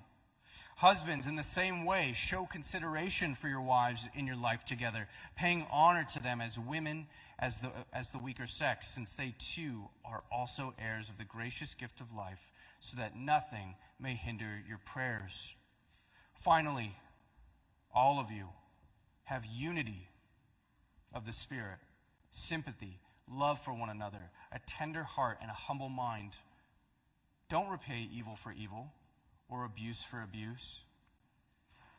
[0.76, 5.06] Husbands, in the same way, show consideration for your wives in your life together,
[5.36, 7.06] paying honor to them as women,
[7.38, 11.74] as the, as the weaker sex, since they too are also heirs of the gracious
[11.74, 15.54] gift of life, so that nothing may hinder your prayers.
[16.34, 16.96] Finally,
[17.94, 18.48] all of you
[19.24, 20.08] have unity
[21.14, 21.78] of the Spirit,
[22.30, 22.98] sympathy,
[23.30, 26.32] love for one another, a tender heart, and a humble mind.
[27.48, 28.90] Don't repay evil for evil
[29.52, 30.80] or abuse for abuse,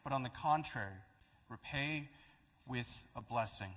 [0.04, 0.98] but on the contrary,
[1.50, 2.10] repay
[2.68, 3.72] with a blessing.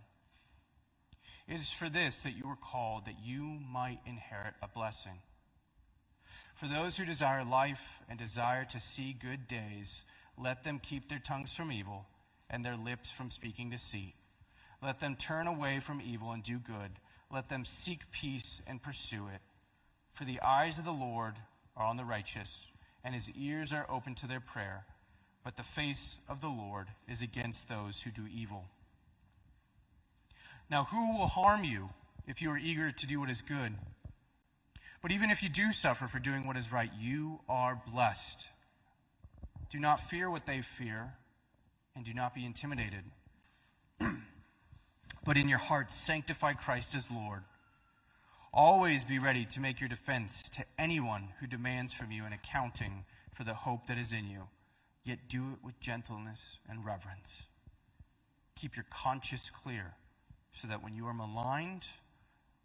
[1.47, 5.21] It is for this that you were called, that you might inherit a blessing.
[6.55, 10.05] For those who desire life and desire to see good days,
[10.39, 12.07] let them keep their tongues from evil
[12.49, 14.15] and their lips from speaking deceit.
[14.83, 16.93] Let them turn away from evil and do good.
[17.31, 19.41] Let them seek peace and pursue it.
[20.13, 21.35] For the eyes of the Lord
[21.77, 22.67] are on the righteous,
[23.07, 24.85] and his ears are open to their prayer.
[25.45, 28.65] But the face of the Lord is against those who do evil.
[30.69, 31.91] Now, who will harm you
[32.27, 33.75] if you are eager to do what is good?
[35.01, 38.49] But even if you do suffer for doing what is right, you are blessed.
[39.71, 41.13] Do not fear what they fear,
[41.95, 43.05] and do not be intimidated.
[45.25, 47.45] but in your hearts, sanctify Christ as Lord.
[48.57, 53.05] Always be ready to make your defense to anyone who demands from you an accounting
[53.35, 54.45] for the hope that is in you,
[55.05, 57.43] yet do it with gentleness and reverence.
[58.55, 59.93] Keep your conscience clear,
[60.55, 61.87] so that when you are maligned,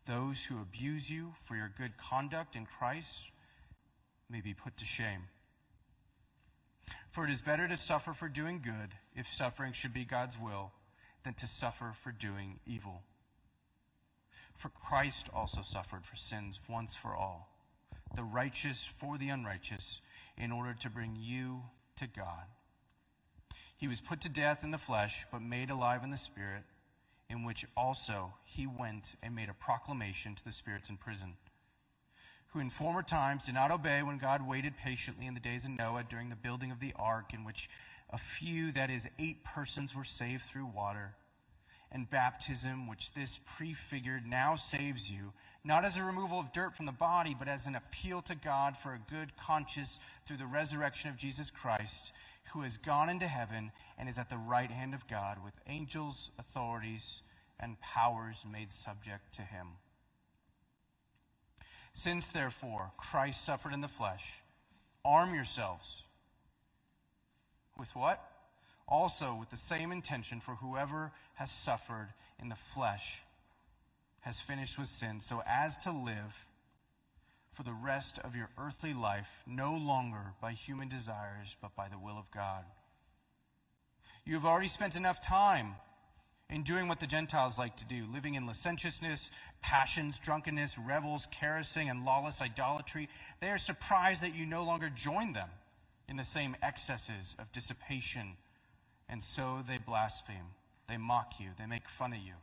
[0.05, 3.29] those who abuse you for your good conduct in Christ
[4.29, 5.23] may be put to shame.
[7.09, 10.71] For it is better to suffer for doing good, if suffering should be God's will,
[11.25, 13.01] than to suffer for doing evil.
[14.61, 17.49] For Christ also suffered for sins once for all,
[18.15, 20.01] the righteous for the unrighteous,
[20.37, 21.63] in order to bring you
[21.95, 22.45] to God.
[23.75, 26.61] He was put to death in the flesh, but made alive in the spirit,
[27.27, 31.37] in which also he went and made a proclamation to the spirits in prison
[32.53, 35.71] who in former times did not obey when God waited patiently in the days of
[35.71, 37.69] Noah during the building of the ark, in which
[38.09, 41.15] a few, that is, eight persons, were saved through water.
[41.91, 46.85] And baptism, which this prefigured, now saves you, not as a removal of dirt from
[46.85, 51.09] the body, but as an appeal to God for a good conscience through the resurrection
[51.09, 52.13] of Jesus Christ,
[52.53, 56.31] who has gone into heaven and is at the right hand of God, with angels,
[56.39, 57.23] authorities,
[57.59, 59.67] and powers made subject to him.
[61.93, 64.31] Since, therefore, Christ suffered in the flesh,
[65.03, 66.03] arm yourselves
[67.77, 68.30] with what?
[68.87, 73.21] Also, with the same intention, for whoever has suffered in the flesh
[74.21, 76.45] has finished with sin, so as to live
[77.51, 81.97] for the rest of your earthly life, no longer by human desires, but by the
[81.97, 82.63] will of God.
[84.25, 85.75] You have already spent enough time
[86.49, 91.89] in doing what the Gentiles like to do, living in licentiousness, passions, drunkenness, revels, carousing,
[91.89, 93.09] and lawless idolatry.
[93.39, 95.49] They are surprised that you no longer join them
[96.09, 98.35] in the same excesses of dissipation,
[99.11, 100.55] and so they blaspheme.
[100.87, 102.33] They mock you, they make fun of you.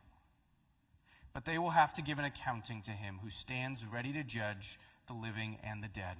[1.33, 4.79] But they will have to give an accounting to him who stands ready to judge
[5.07, 6.17] the living and the dead.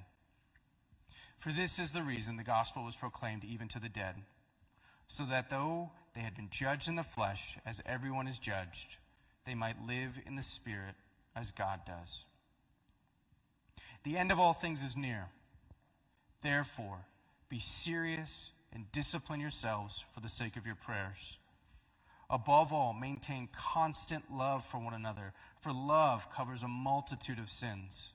[1.37, 4.15] For this is the reason the gospel was proclaimed even to the dead,
[5.07, 8.97] so that though they had been judged in the flesh as everyone is judged,
[9.45, 10.95] they might live in the spirit
[11.35, 12.25] as God does.
[14.03, 15.27] The end of all things is near.
[16.41, 17.05] Therefore,
[17.49, 21.37] be serious and discipline yourselves for the sake of your prayers.
[22.29, 28.11] Above all, maintain constant love for one another, for love covers a multitude of sins.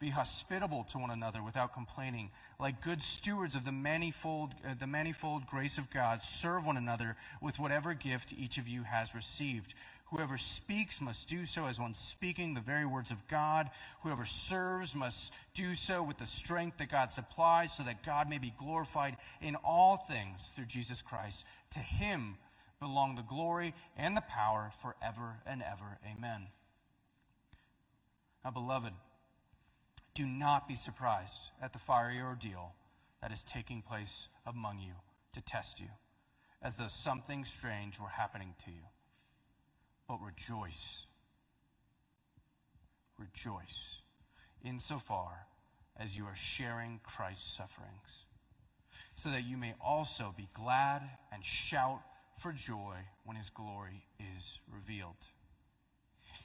[0.00, 2.30] Be hospitable to one another without complaining.
[2.58, 7.16] Like good stewards of the manifold, uh, the manifold grace of God, serve one another
[7.42, 9.74] with whatever gift each of you has received.
[10.10, 13.70] Whoever speaks must do so as one speaking the very words of God.
[14.02, 18.38] Whoever serves must do so with the strength that God supplies, so that God may
[18.38, 21.46] be glorified in all things through Jesus Christ.
[21.70, 22.36] To him
[22.80, 25.98] belong the glory and the power forever and ever.
[26.04, 26.48] Amen.
[28.44, 28.92] Now, beloved,
[30.14, 32.74] do not be surprised at the fiery ordeal
[33.22, 34.94] that is taking place among you
[35.34, 35.88] to test you,
[36.62, 38.82] as though something strange were happening to you.
[40.10, 41.06] But rejoice.
[43.16, 44.00] Rejoice
[44.64, 45.46] insofar
[45.96, 48.24] as you are sharing Christ's sufferings
[49.14, 52.00] so that you may also be glad and shout
[52.36, 55.14] for joy when his glory is revealed.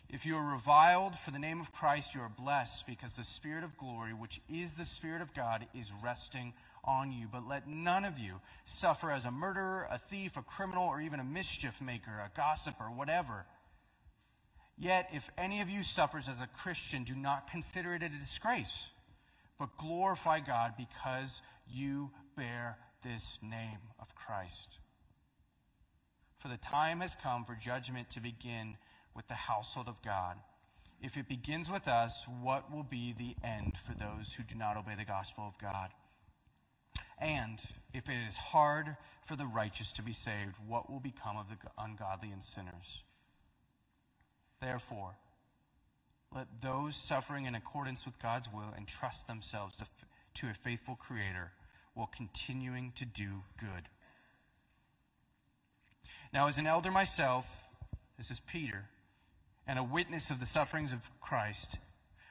[0.09, 3.63] If you are reviled for the name of Christ, you are blessed because the Spirit
[3.63, 7.27] of glory, which is the Spirit of God, is resting on you.
[7.31, 11.19] But let none of you suffer as a murderer, a thief, a criminal, or even
[11.19, 13.45] a mischief maker, a gossiper, whatever.
[14.77, 18.87] Yet, if any of you suffers as a Christian, do not consider it a disgrace,
[19.57, 24.79] but glorify God because you bear this name of Christ.
[26.39, 28.75] For the time has come for judgment to begin
[29.15, 30.37] with the household of God.
[31.01, 34.75] If it begins with us, what will be the end for those who do not
[34.75, 35.91] obey the gospel of God?
[37.17, 37.61] And
[37.93, 41.57] if it is hard for the righteous to be saved, what will become of the
[41.77, 43.04] ungodly and sinners?
[44.61, 45.15] Therefore,
[46.33, 49.85] let those suffering in accordance with God's will entrust themselves to,
[50.35, 51.51] to a faithful Creator
[51.93, 53.89] while continuing to do good.
[56.33, 57.63] Now, as an elder myself,
[58.17, 58.89] this is Peter,
[59.65, 61.79] and a witness of the sufferings of Christ,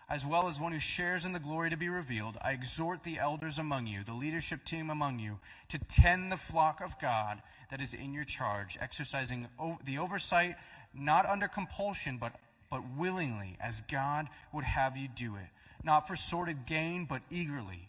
[0.08, 3.18] as well as one who shares in the glory to be revealed, I exhort the
[3.18, 7.80] elders among you, the leadership team among you, to tend the flock of God that
[7.80, 9.48] is in your charge, exercising
[9.82, 10.56] the oversight
[10.94, 12.32] not under compulsion, but,
[12.70, 15.48] but willingly, as God would have you do it,
[15.82, 17.88] not for sordid gain, but eagerly.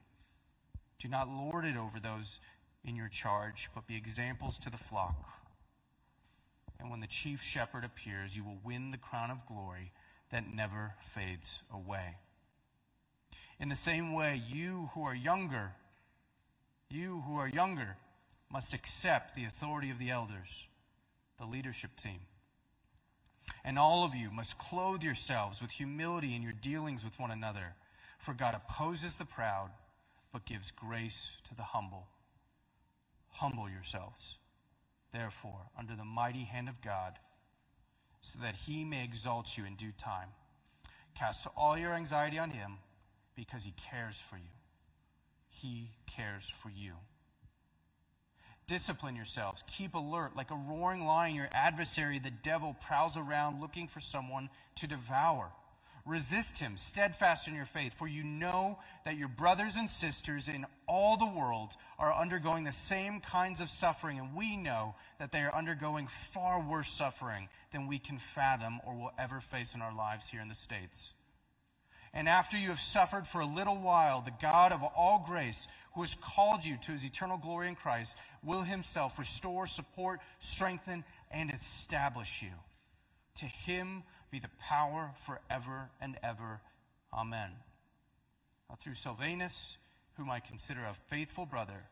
[0.99, 2.39] Do not lord it over those
[2.83, 5.15] in your charge, but be examples to the flock.
[6.79, 9.91] And when the chief shepherd appears, you will win the crown of glory
[10.31, 12.17] that never fades away.
[13.59, 15.71] In the same way, you who are younger,
[16.89, 17.95] you who are younger,
[18.51, 20.67] must accept the authority of the elders,
[21.39, 22.19] the leadership team.
[23.63, 27.75] And all of you must clothe yourselves with humility in your dealings with one another,
[28.19, 29.69] for God opposes the proud,
[30.31, 32.07] but gives grace to the humble.
[33.29, 34.37] Humble yourselves,
[35.11, 37.19] therefore, under the mighty hand of God
[38.21, 40.29] so that he may exalt you in due time.
[41.13, 42.77] Cast all your anxiety on him
[43.35, 44.55] because he cares for you.
[45.47, 46.93] He cares for you.
[48.67, 49.63] Discipline yourselves.
[49.67, 50.35] Keep alert.
[50.35, 55.51] Like a roaring lion, your adversary, the devil, prowls around looking for someone to devour.
[56.05, 60.63] Resist him, steadfast in your faith, for you know that your brothers and sisters in
[60.87, 65.39] all the world are undergoing the same kinds of suffering, and we know that they
[65.39, 69.95] are undergoing far worse suffering than we can fathom or will ever face in our
[69.95, 71.11] lives here in the States.
[72.15, 76.01] And after you have suffered for a little while, the God of all grace, who
[76.01, 81.51] has called you to his eternal glory in Christ, will himself restore, support, strengthen, and
[81.51, 82.53] establish you.
[83.39, 86.61] To him be the power forever and ever.
[87.13, 87.51] Amen.
[88.69, 89.75] Now, through Silvanus,
[90.13, 91.83] whom I consider a faithful brother,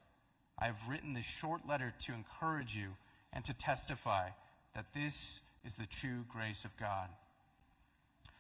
[0.57, 2.95] I have written this short letter to encourage you
[3.33, 4.29] and to testify
[4.73, 7.09] that this is the true grace of God.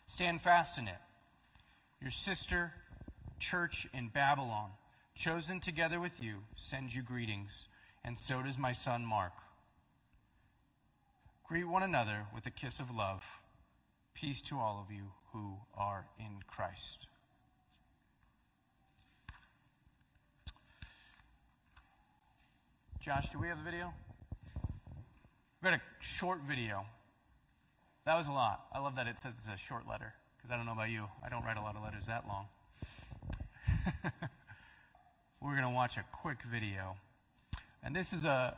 [0.07, 0.95] Stand fast in it.
[2.03, 2.73] Your sister,
[3.39, 4.71] church in Babylon,
[5.15, 7.69] chosen together with you, sends you greetings,
[8.03, 9.31] and so does my son Mark.
[11.45, 13.23] Greet one another with a kiss of love.
[14.13, 17.07] Peace to all of you who are in Christ.
[22.99, 23.93] Josh, do we have a video?
[25.61, 26.85] We've got a short video.
[28.03, 28.65] That was a lot.
[28.73, 30.13] I love that it says it's a short letter
[30.43, 31.05] because I don't know about you.
[31.25, 32.47] I don't write a lot of letters that long.
[35.41, 36.97] We're going to watch a quick video.
[37.81, 38.57] And this is a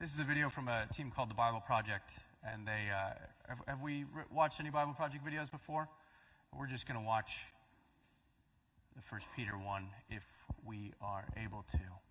[0.00, 3.12] this is a video from a team called the Bible Project, and they uh,
[3.48, 5.88] have, have, we watched any Bible Project videos before?
[6.58, 7.38] We're just going to watch
[8.96, 10.26] the First Peter one if
[10.66, 12.03] we are able to.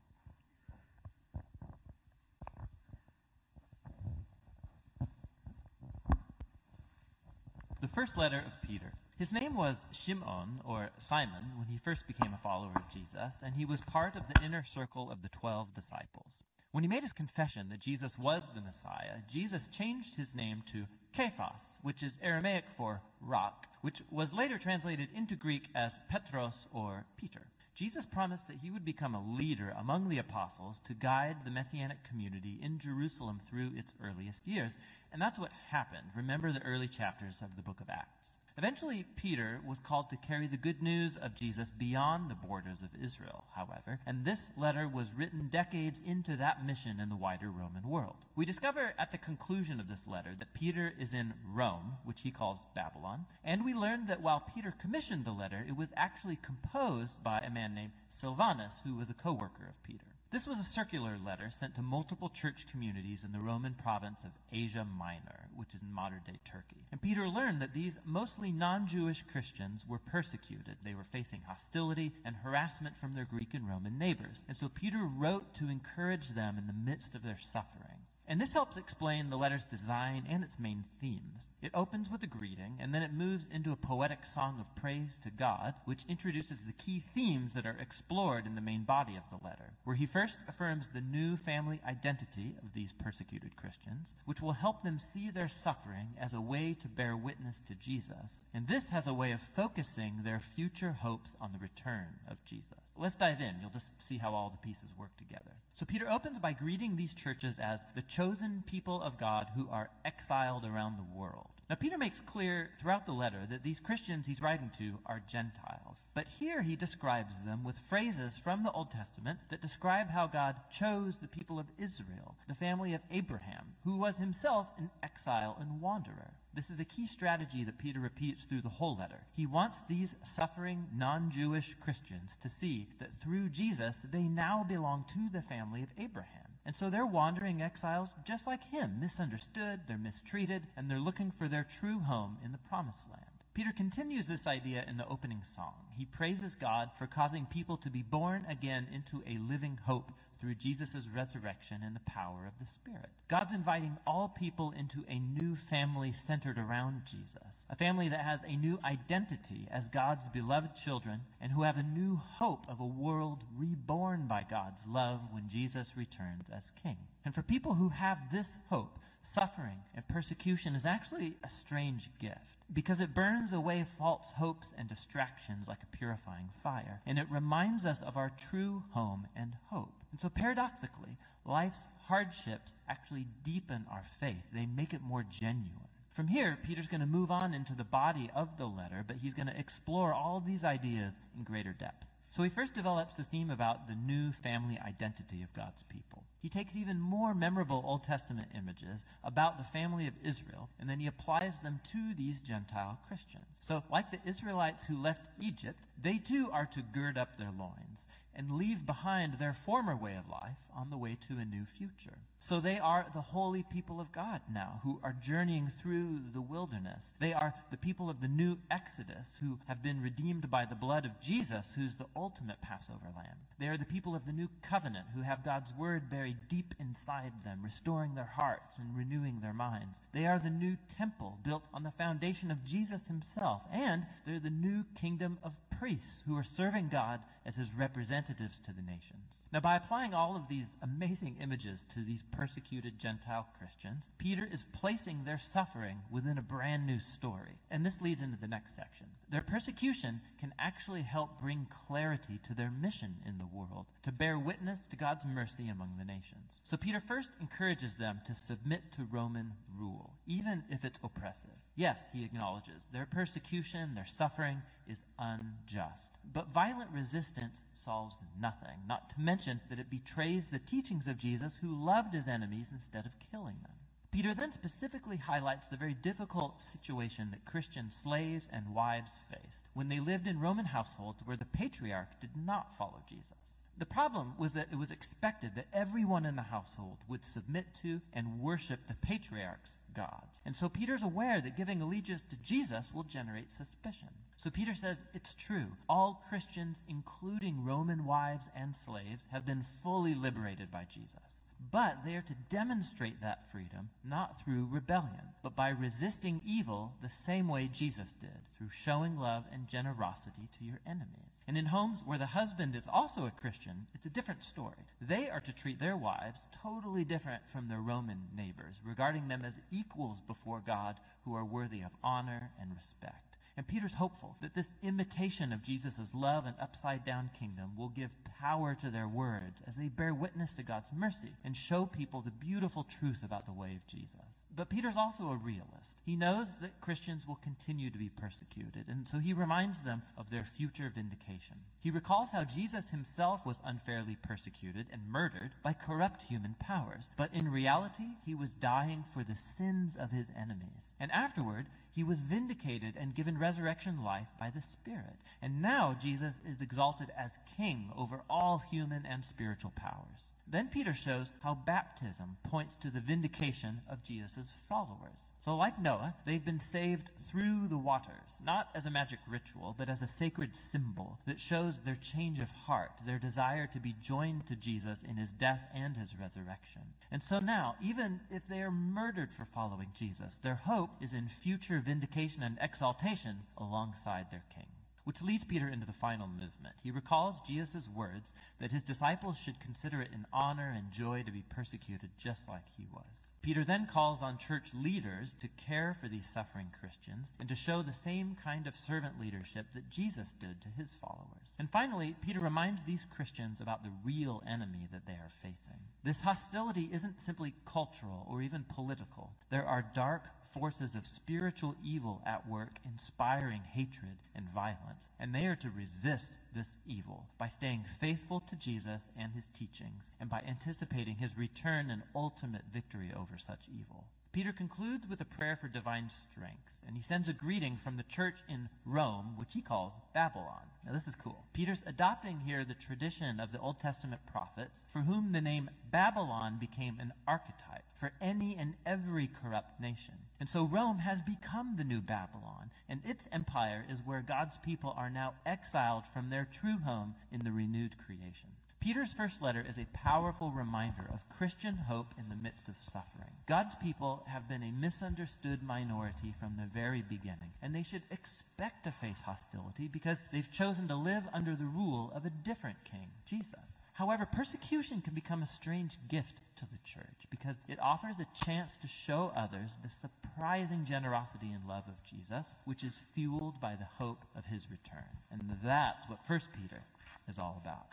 [7.84, 8.94] The first letter of Peter.
[9.18, 13.54] His name was Shimon, or Simon, when he first became a follower of Jesus, and
[13.54, 16.44] he was part of the inner circle of the twelve disciples.
[16.72, 20.88] When he made his confession that Jesus was the Messiah, Jesus changed his name to
[21.14, 27.06] Cephas, which is Aramaic for rock, which was later translated into Greek as Petros or
[27.18, 27.42] Peter.
[27.76, 32.04] Jesus promised that he would become a leader among the apostles to guide the messianic
[32.08, 34.78] community in Jerusalem through its earliest years.
[35.12, 36.08] And that's what happened.
[36.16, 38.38] Remember the early chapters of the book of Acts.
[38.56, 42.90] Eventually, Peter was called to carry the good news of Jesus beyond the borders of
[43.02, 47.90] Israel, however, and this letter was written decades into that mission in the wider Roman
[47.90, 48.18] world.
[48.36, 52.30] We discover at the conclusion of this letter that Peter is in Rome, which he
[52.30, 57.24] calls Babylon, and we learn that while Peter commissioned the letter, it was actually composed
[57.24, 60.13] by a man named Silvanus, who was a co worker of Peter.
[60.34, 64.32] This was a circular letter sent to multiple church communities in the Roman province of
[64.52, 66.88] Asia Minor, which is in modern day Turkey.
[66.92, 70.78] And Peter learned that these mostly non Jewish Christians were persecuted.
[70.84, 74.42] They were facing hostility and harassment from their Greek and Roman neighbors.
[74.48, 78.00] And so Peter wrote to encourage them in the midst of their suffering.
[78.26, 81.50] And this helps explain the letter's design and its main themes.
[81.62, 85.18] It opens with a greeting, and then it moves into a poetic song of praise
[85.24, 89.24] to God, which introduces the key themes that are explored in the main body of
[89.30, 94.42] the letter, where he first affirms the new family identity of these persecuted Christians, which
[94.42, 98.44] will help them see their suffering as a way to bear witness to Jesus.
[98.54, 102.80] And this has a way of focusing their future hopes on the return of Jesus.
[102.98, 103.56] Let's dive in.
[103.60, 105.52] You'll just see how all the pieces work together.
[105.76, 109.90] So Peter opens by greeting these churches as the chosen people of God who are
[110.06, 111.50] exiled around the world.
[111.68, 116.06] Now, Peter makes clear throughout the letter that these Christians he's writing to are Gentiles.
[116.14, 120.58] But here he describes them with phrases from the Old Testament that describe how God
[120.70, 125.82] chose the people of Israel, the family of Abraham, who was himself an exile and
[125.82, 126.34] wanderer.
[126.56, 129.26] This is a key strategy that Peter repeats through the whole letter.
[129.36, 135.06] He wants these suffering non Jewish Christians to see that through Jesus they now belong
[135.14, 136.44] to the family of Abraham.
[136.66, 141.48] And so they're wandering exiles just like him, misunderstood, they're mistreated, and they're looking for
[141.48, 143.26] their true home in the promised land.
[143.54, 145.74] Peter continues this idea in the opening song.
[145.98, 150.12] He praises God for causing people to be born again into a living hope
[150.44, 153.08] through Jesus' resurrection and the power of the Spirit.
[153.30, 158.44] God's inviting all people into a new family centered around Jesus, a family that has
[158.44, 162.86] a new identity as God's beloved children and who have a new hope of a
[162.86, 166.98] world reborn by God's love when Jesus returns as King.
[167.24, 172.58] And for people who have this hope, suffering and persecution is actually a strange gift
[172.74, 177.86] because it burns away false hopes and distractions like a purifying fire, and it reminds
[177.86, 180.03] us of our true home and hope.
[180.14, 185.88] And so, paradoxically, life's hardships actually deepen our faith, they make it more genuine.
[186.12, 189.34] From here, Peter's going to move on into the body of the letter, but he's
[189.34, 192.06] going to explore all these ideas in greater depth.
[192.30, 196.24] So he first develops the theme about the new family identity of God's people.
[196.44, 201.00] He takes even more memorable Old Testament images about the family of Israel, and then
[201.00, 203.46] he applies them to these Gentile Christians.
[203.62, 208.08] So, like the Israelites who left Egypt, they too are to gird up their loins
[208.36, 212.18] and leave behind their former way of life on the way to a new future.
[212.40, 217.14] So they are the holy people of God now who are journeying through the wilderness.
[217.20, 221.06] They are the people of the new Exodus who have been redeemed by the blood
[221.06, 223.38] of Jesus, who's the ultimate Passover lamb.
[223.60, 227.32] They are the people of the new covenant who have God's word buried deep inside
[227.44, 230.04] them, restoring their hearts and renewing their minds.
[230.14, 233.62] They are the new temple built on the foundation of Jesus himself.
[233.72, 238.74] And they're the new kingdom of priests who are serving God as his representatives to
[238.74, 239.42] the nations.
[239.52, 244.66] Now, by applying all of these amazing images to these persecuted Gentile Christians, Peter is
[244.72, 247.60] placing their suffering within a brand new story.
[247.70, 249.08] And this leads into the next section.
[249.30, 254.40] Their persecution can actually help bring clarity to their mission in the world, to bear
[254.40, 256.60] witness to God's mercy among the nations.
[256.64, 261.50] So Peter first encourages them to submit to Roman rule, even if it's oppressive.
[261.76, 266.18] Yes, he acknowledges their persecution, their suffering is unjust.
[266.32, 271.56] But violent resistance solves nothing, not to mention that it betrays the teachings of Jesus
[271.56, 273.72] who loved his enemies instead of killing them.
[274.12, 279.90] Peter then specifically highlights the very difficult situation that Christian slaves and wives faced when
[279.90, 283.63] they lived in Roman households where the patriarch did not follow Jesus.
[283.78, 288.02] The problem was that it was expected that everyone in the household would submit to
[288.14, 290.42] and worship the patriarch's gods.
[290.46, 294.10] And so Peter's aware that giving allegiance to Jesus will generate suspicion.
[294.38, 295.68] So Peter says it's true.
[295.90, 301.43] All Christians, including Roman wives and slaves, have been fully liberated by Jesus.
[301.72, 307.10] But they are to demonstrate that freedom not through rebellion, but by resisting evil the
[307.10, 311.44] same way Jesus did, through showing love and generosity to your enemies.
[311.48, 314.86] And in homes where the husband is also a Christian, it's a different story.
[315.02, 319.60] They are to treat their wives totally different from their Roman neighbors, regarding them as
[319.72, 323.33] equals before God who are worthy of honor and respect.
[323.56, 328.16] And Peter's hopeful that this imitation of Jesus' love and upside down kingdom will give
[328.40, 332.32] power to their words as they bear witness to God's mercy and show people the
[332.32, 334.20] beautiful truth about the way of Jesus.
[334.56, 335.98] But Peter's also a realist.
[336.06, 340.30] He knows that Christians will continue to be persecuted, and so he reminds them of
[340.30, 341.58] their future vindication.
[341.80, 347.34] He recalls how Jesus himself was unfairly persecuted and murdered by corrupt human powers, but
[347.34, 350.94] in reality, he was dying for the sins of his enemies.
[351.00, 355.16] And afterward, He was vindicated and given resurrection life by the Spirit.
[355.44, 360.33] And now Jesus is exalted as king over all human and spiritual powers.
[360.48, 365.32] Then Peter shows how baptism points to the vindication of Jesus' followers.
[365.44, 369.90] So, like Noah, they've been saved through the waters, not as a magic ritual, but
[369.90, 374.46] as a sacred symbol that shows their change of heart, their desire to be joined
[374.48, 376.84] to Jesus in his death and his resurrection.
[377.12, 381.28] And so now, even if they are murdered for following Jesus, their hope is in
[381.28, 384.68] future vindication and exaltation alongside their king.
[385.04, 386.76] Which leads Peter into the final movement.
[386.82, 391.32] He recalls Jesus' words that his disciples should consider it an honor and joy to
[391.32, 393.32] be persecuted just like he was.
[393.42, 397.82] Peter then calls on church leaders to care for these suffering Christians and to show
[397.82, 401.56] the same kind of servant leadership that Jesus did to his followers.
[401.60, 405.80] And finally, Peter reminds these Christians about the real enemy that they are facing.
[406.04, 409.34] This hostility isn't simply cultural or even political.
[409.50, 410.24] There are dark
[410.54, 416.40] forces of spiritual evil at work, inspiring hatred and violence, and they are to resist
[416.54, 421.90] this evil by staying faithful to Jesus and his teachings and by anticipating his return
[421.92, 424.06] and ultimate victory over such evil.
[424.34, 428.04] Peter concludes with a prayer for divine strength, and he sends a greeting from the
[428.04, 430.66] church in Rome, which he calls Babylon.
[430.84, 431.46] Now, this is cool.
[431.54, 436.58] Peter's adopting here the tradition of the Old Testament prophets, for whom the name Babylon
[436.60, 440.16] became an archetype for any and every corrupt nation.
[440.44, 444.94] And so Rome has become the new Babylon, and its empire is where God's people
[444.98, 448.50] are now exiled from their true home in the renewed creation.
[448.82, 453.30] Peter's first letter is a powerful reminder of Christian hope in the midst of suffering.
[453.46, 458.84] God's people have been a misunderstood minority from the very beginning, and they should expect
[458.84, 463.08] to face hostility because they've chosen to live under the rule of a different king,
[463.26, 463.80] Jesus.
[463.94, 468.78] However, persecution can become a strange gift to the church because it offers a chance
[468.78, 473.88] to show others the surprising generosity and love of Jesus, which is fueled by the
[473.98, 475.04] hope of his return.
[475.32, 476.82] And that's what 1 Peter
[477.28, 477.88] is all about.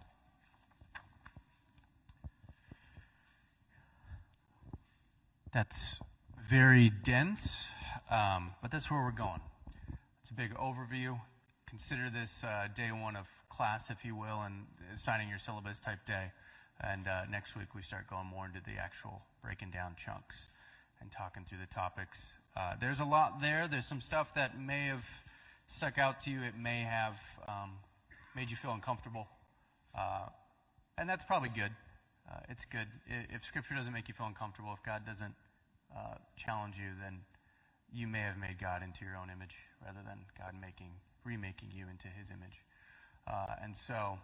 [5.53, 5.99] That's
[6.49, 7.67] very dense,
[8.11, 9.41] um, but that's where we're going.
[10.21, 11.19] It's a big overview.
[11.69, 16.05] Consider this uh, day one of class, if you will, and signing your syllabus type
[16.07, 16.31] day.
[16.83, 20.51] And uh, next week we start going more into the actual breaking down chunks
[21.01, 22.39] and talking through the topics.
[22.57, 23.69] Uh, there's a lot there.
[23.69, 25.07] There's some stuff that may have
[25.67, 26.43] stuck out to you.
[26.43, 27.19] It may have
[27.49, 27.73] um,
[28.35, 29.29] made you feel uncomfortable.
[29.97, 30.27] Uh,
[30.99, 31.73] and that's probably good.
[32.31, 32.87] Uh, it's good.
[33.07, 35.35] If Scripture doesn't make you feel uncomfortable, if God doesn't
[35.95, 37.21] uh, challenge you, then
[37.93, 40.91] you may have made God into your own image rather than God making,
[41.25, 42.63] remaking you into His image.
[43.27, 44.19] Uh, and so,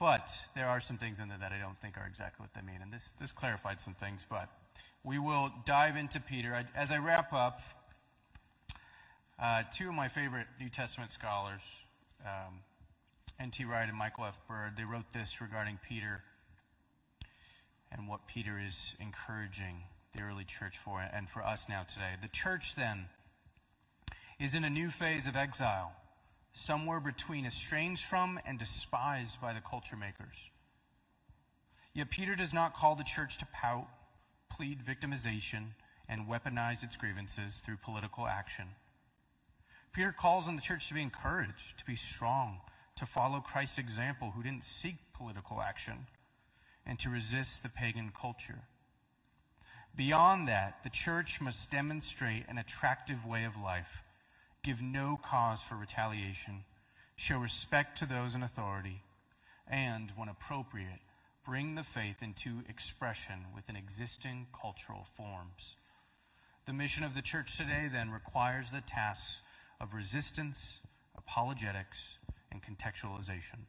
[0.00, 2.66] but there are some things in there that I don't think are exactly what they
[2.66, 2.80] mean.
[2.82, 4.48] And this, this clarified some things, but
[5.04, 6.54] we will dive into Peter.
[6.54, 7.60] I, as I wrap up,
[9.38, 11.60] uh, two of my favorite New Testament scholars,
[12.24, 12.60] um,
[13.38, 13.64] N.T.
[13.66, 14.38] Wright and Michael F.
[14.48, 16.22] Bird, they wrote this regarding Peter
[17.92, 19.82] and what Peter is encouraging
[20.14, 22.12] the early church for and for us now today.
[22.20, 23.06] The church then
[24.38, 25.92] is in a new phase of exile,
[26.52, 30.50] somewhere between estranged from and despised by the culture makers.
[31.92, 33.88] Yet Peter does not call the church to pout,
[34.50, 35.74] plead victimization,
[36.08, 38.66] and weaponize its grievances through political action.
[39.92, 42.60] Peter calls on the church to be encouraged, to be strong,
[42.96, 46.06] to follow Christ's example, who didn't seek political action
[46.86, 48.62] and to resist the pagan culture.
[49.96, 54.02] Beyond that, the church must demonstrate an attractive way of life,
[54.62, 56.64] give no cause for retaliation,
[57.16, 59.02] show respect to those in authority,
[59.66, 61.00] and, when appropriate,
[61.44, 65.76] bring the faith into expression within existing cultural forms.
[66.66, 69.40] The mission of the church today then requires the tasks
[69.80, 70.80] of resistance,
[71.16, 72.18] apologetics,
[72.52, 73.66] and contextualization.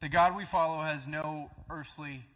[0.00, 2.26] The God we follow has no earthly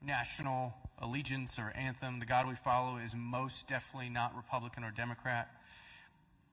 [0.00, 2.20] national allegiance or anthem.
[2.20, 5.50] The God we follow is most definitely not Republican or Democrat.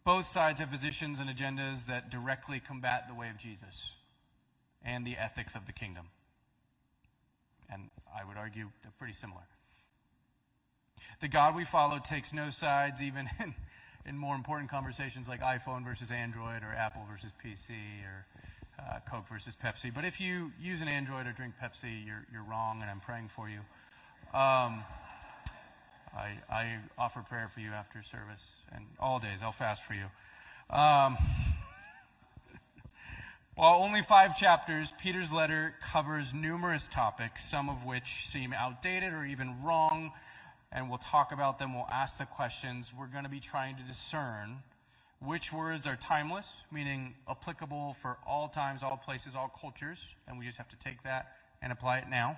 [0.04, 3.96] Both sides have positions and agendas that directly combat the way of Jesus
[4.84, 6.08] and the ethics of the kingdom.
[7.72, 9.44] And I would argue they're pretty similar.
[11.22, 13.56] The God we follow takes no sides, even in,
[14.06, 17.72] in more important conversations like iPhone versus Android or Apple versus PC
[18.06, 18.26] or
[18.80, 19.94] uh, Coke versus Pepsi.
[19.94, 23.30] But if you use an Android or drink Pepsi, you're, you're wrong, and I'm praying
[23.30, 23.60] for you.
[24.34, 24.84] Um,
[26.18, 30.06] I, I offer prayer for you after service, and all days I'll fast for you.
[30.72, 31.18] Um,
[33.56, 39.24] while only five chapters, Peter's letter covers numerous topics, some of which seem outdated or
[39.24, 40.12] even wrong,
[40.72, 41.76] and we'll talk about them.
[41.76, 42.92] We'll ask the questions.
[42.92, 44.64] We're going to be trying to discern
[45.20, 50.46] which words are timeless, meaning applicable for all times, all places, all cultures, and we
[50.48, 52.36] just have to take that and apply it now,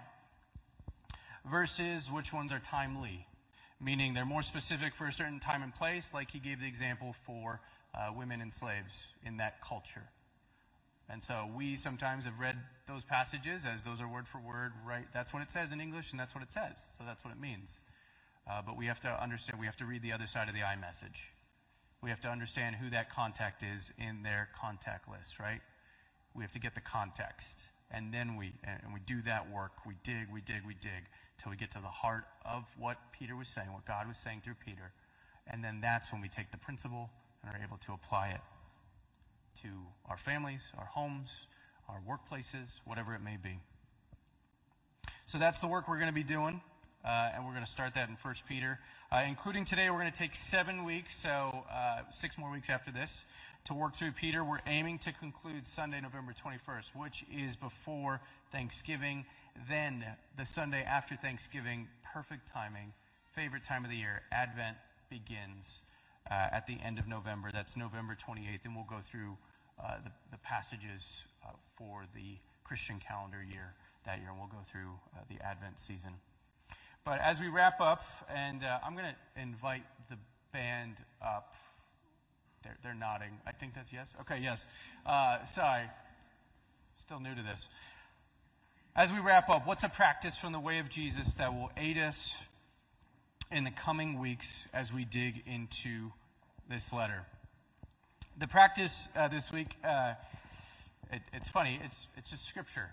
[1.50, 3.28] versus which ones are timely,
[3.80, 7.16] meaning they're more specific for a certain time and place, like he gave the example
[7.26, 7.62] for
[7.94, 10.10] uh, women and slaves in that culture.
[11.08, 15.06] And so we sometimes have read those passages as those are word for word, right?
[15.14, 16.84] That's what it says in English, and that's what it says.
[16.98, 17.82] So that's what it means.
[18.50, 20.62] Uh, but we have to understand, we have to read the other side of the
[20.62, 21.22] iMessage.
[22.02, 25.62] We have to understand who that contact is in their contact list, right?
[26.34, 27.70] We have to get the context.
[27.92, 29.86] And then we, and we do that work.
[29.86, 31.06] We dig, we dig, we dig
[31.38, 34.42] till we get to the heart of what Peter was saying, what God was saying
[34.42, 34.92] through Peter.
[35.48, 37.10] And then that's when we take the principle
[37.44, 38.42] and are able to apply it
[39.62, 39.70] to
[40.10, 41.48] our families, our homes,
[41.88, 43.60] our workplaces, whatever it may be.
[45.26, 46.62] So that's the work we're going to be doing.
[47.04, 48.80] Uh, and we're going to start that in 1 Peter.
[49.12, 52.90] Uh, including today, we're going to take seven weeks, so uh, six more weeks after
[52.90, 53.28] this,
[53.66, 54.44] to work through Peter.
[54.44, 58.22] We're aiming to conclude Sunday, November 21st, which is before
[58.56, 59.26] Thanksgiving.
[59.68, 60.06] Then,
[60.38, 62.94] the Sunday after Thanksgiving, perfect timing,
[63.34, 64.78] favorite time of the year, Advent
[65.10, 65.82] begins
[66.32, 67.52] uh, at the end of November.
[67.52, 69.36] That's November 28th, and we'll go through
[69.78, 73.74] uh, the, the, passages uh, for the Christian calendar year
[74.06, 74.92] that year, and we'll go through
[75.28, 76.14] the Advent season.
[77.04, 78.04] But as we wrap up,
[78.34, 80.16] and uh, I'm going to invite the
[80.54, 81.56] band up.
[82.64, 83.38] They're, they're, nodding.
[83.46, 84.16] I think that's yes.
[84.22, 84.66] Okay, yes.
[85.06, 85.84] Uh, sorry.
[86.98, 87.68] Still new to this.
[88.98, 91.98] As we wrap up, what's a practice from the way of Jesus that will aid
[91.98, 92.34] us
[93.52, 96.14] in the coming weeks as we dig into
[96.70, 97.26] this letter?
[98.38, 100.14] The practice uh, this week, uh,
[101.12, 102.90] it, it's funny, it's, it's just scripture.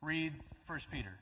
[0.00, 0.34] Read
[0.66, 1.18] First Peter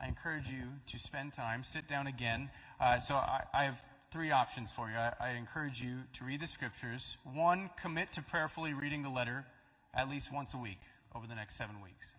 [0.00, 0.62] I encourage you
[0.92, 2.48] to spend time, sit down again.
[2.80, 3.78] Uh, so I, I, have
[4.10, 4.96] three options for you.
[4.96, 7.18] I, I, encourage you to read the scriptures.
[7.34, 9.44] One, commit to prayerfully reading the letter
[9.92, 10.80] at least once a week
[11.14, 12.12] over the next seven weeks.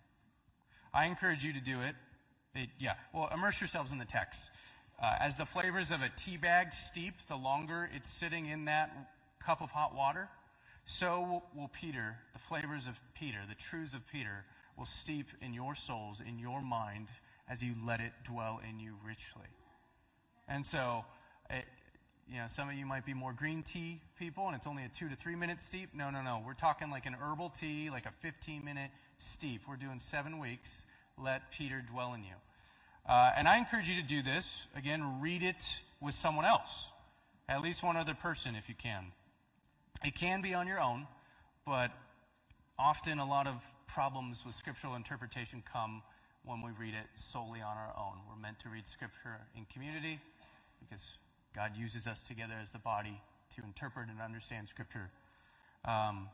[0.94, 1.96] I encourage you to do it.
[2.54, 4.52] it yeah, well, immerse yourselves in the text.
[5.02, 9.10] Uh, as the flavors of a tea bag steep, the longer it's sitting in that
[9.40, 10.30] cup of hot water,
[10.86, 14.46] so will, will Peter, the flavors of Peter, the truths of Peter,
[14.78, 17.08] will steep in your souls, in your mind,
[17.50, 19.50] as you let it dwell in you richly.
[20.48, 21.06] And so,
[21.50, 21.66] it,
[22.28, 24.90] you know, some of you might be more green tea people, and it's only a
[24.90, 25.90] two to three minute steep.
[25.94, 26.42] No, no, no.
[26.46, 29.62] We're talking like an herbal tea, like a 15 minute steep.
[29.68, 30.86] We're doing seven weeks.
[31.18, 32.36] Let Peter dwell in you.
[33.08, 34.68] Uh, and I encourage you to do this.
[34.76, 36.90] Again, read it with someone else,
[37.48, 39.06] at least one other person if you can.
[40.04, 41.08] It can be on your own,
[41.66, 41.92] but
[42.78, 43.56] often a lot of
[43.88, 46.02] problems with scriptural interpretation come
[46.46, 48.20] when we read it solely on our own.
[48.30, 50.20] We're meant to read Scripture in community
[50.80, 51.18] because
[51.56, 53.22] God uses us together as the body
[53.56, 55.10] to interpret and understand Scripture.
[55.86, 56.28] Um,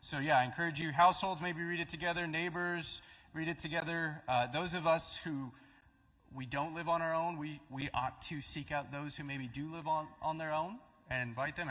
[0.00, 3.00] so, yeah, I encourage you, households, maybe read it together, neighbors,
[3.32, 4.22] read it together.
[4.26, 5.52] Uh, those of us who
[6.34, 9.46] we don't live on our own, we, we ought to seek out those who maybe
[9.46, 11.70] do live on, on their own and invite them,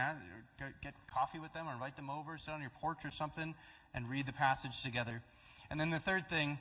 [0.82, 3.54] get coffee with them, or invite them over, sit on your porch or something,
[3.93, 5.22] and read the passage together.
[5.70, 6.58] And then the third thing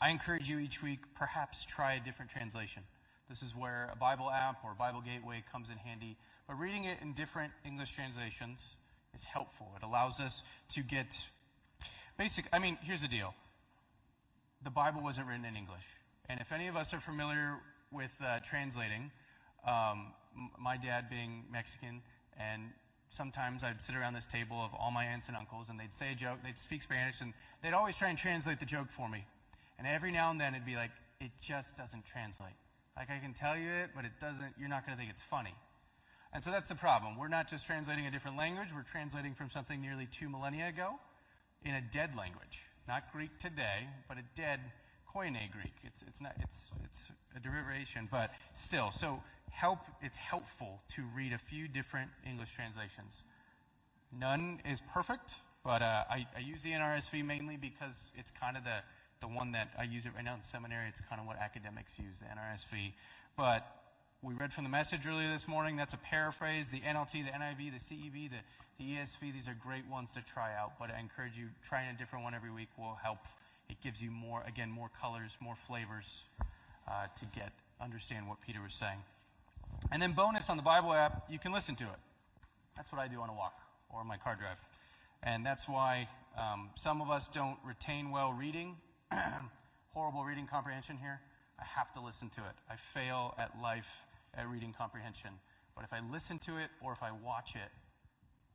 [0.00, 2.82] I encourage you each week, perhaps try a different translation.
[3.32, 6.18] This is where a Bible app or Bible Gateway comes in handy.
[6.46, 8.76] But reading it in different English translations
[9.14, 9.72] is helpful.
[9.74, 11.16] It allows us to get
[12.18, 12.44] basic.
[12.52, 13.32] I mean, here's the deal
[14.62, 15.86] the Bible wasn't written in English.
[16.28, 17.54] And if any of us are familiar
[17.90, 19.10] with uh, translating,
[19.66, 20.12] um,
[20.58, 22.02] my dad being Mexican,
[22.38, 22.64] and
[23.08, 26.12] sometimes I'd sit around this table of all my aunts and uncles, and they'd say
[26.12, 29.24] a joke, they'd speak Spanish, and they'd always try and translate the joke for me.
[29.78, 32.52] And every now and then it'd be like, it just doesn't translate.
[32.96, 35.22] Like I can tell you it, but it doesn't, you're not going to think it's
[35.22, 35.54] funny.
[36.32, 37.18] And so that's the problem.
[37.18, 40.94] We're not just translating a different language, we're translating from something nearly two millennia ago
[41.64, 42.62] in a dead language.
[42.88, 44.60] Not Greek today, but a dead
[45.14, 45.74] Koine Greek.
[45.84, 48.90] It's, it's, not, it's, it's a derivation, but still.
[48.90, 53.22] So help, it's helpful to read a few different English translations.
[54.10, 58.64] None is perfect, but uh, I, I use the NRSV mainly because it's kind of
[58.64, 58.82] the
[59.22, 60.88] the one that I use it right now in seminary.
[60.88, 62.92] It's kind of what academics use, the NRSV.
[63.36, 63.64] But
[64.20, 65.76] we read from the message earlier this morning.
[65.76, 66.70] That's a paraphrase.
[66.70, 68.36] The NLT, the NIV, the CEV, the,
[68.78, 70.72] the ESV, these are great ones to try out.
[70.78, 73.18] But I encourage you, trying a different one every week will help.
[73.70, 76.24] It gives you more, again, more colors, more flavors
[76.88, 78.98] uh, to get, understand what Peter was saying.
[79.92, 82.00] And then bonus on the Bible app, you can listen to it.
[82.76, 83.54] That's what I do on a walk
[83.88, 84.60] or my car drive.
[85.22, 88.76] And that's why um, some of us don't retain well reading
[89.94, 91.20] horrible reading comprehension here.
[91.58, 92.54] I have to listen to it.
[92.70, 94.02] I fail at life
[94.34, 95.30] at reading comprehension.
[95.74, 97.70] But if I listen to it or if I watch it,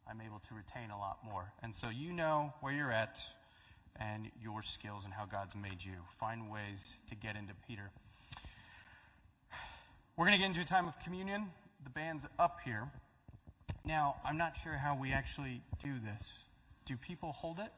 [0.10, 1.52] I'm able to retain a lot more.
[1.62, 3.22] And so you know where you're at
[4.00, 5.96] and your skills and how God's made you.
[6.20, 7.92] Find ways to get into Peter.
[10.16, 11.48] We're going to get into a time of communion.
[11.84, 12.90] The band's up here.
[13.86, 16.40] Now, I'm not sure how we actually do this.
[16.86, 17.72] Do people hold it?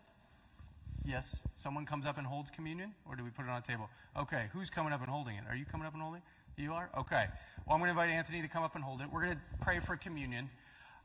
[1.05, 1.35] Yes.
[1.55, 3.89] Someone comes up and holds communion, or do we put it on a table?
[4.17, 4.47] Okay.
[4.53, 5.43] Who's coming up and holding it?
[5.49, 6.61] Are you coming up and holding it?
[6.61, 6.89] You are?
[6.97, 7.25] Okay.
[7.65, 9.07] Well, I'm going to invite Anthony to come up and hold it.
[9.11, 10.49] We're going to pray for communion.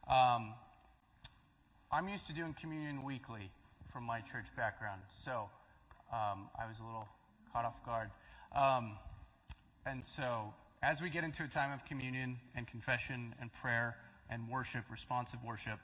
[0.09, 0.55] Um,
[1.93, 3.51] I'm used to doing communion weekly
[3.93, 5.49] from my church background, so
[6.13, 7.07] um, I was a little
[7.53, 8.11] caught off guard.
[8.53, 8.99] Um,
[9.87, 13.97] and so, as we get into a time of communion and confession and prayer
[14.29, 15.79] and worship, responsive worship,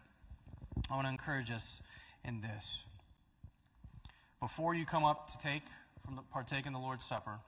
[0.91, 1.81] I want to encourage us
[2.25, 2.83] in this.
[4.41, 5.65] Before you come up to take
[6.03, 7.41] from the, partake in the Lord's Supper,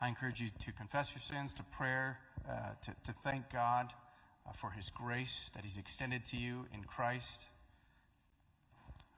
[0.00, 2.18] I encourage you to confess your sins, to prayer,
[2.50, 3.92] uh, to, to thank God
[4.48, 7.46] uh, for His grace that He's extended to you in Christ.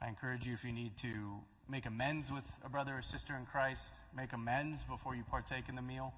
[0.03, 3.47] I encourage you, if you need to make amends with a brother or sister in
[3.47, 6.13] Christ, make amends before you partake in the meal.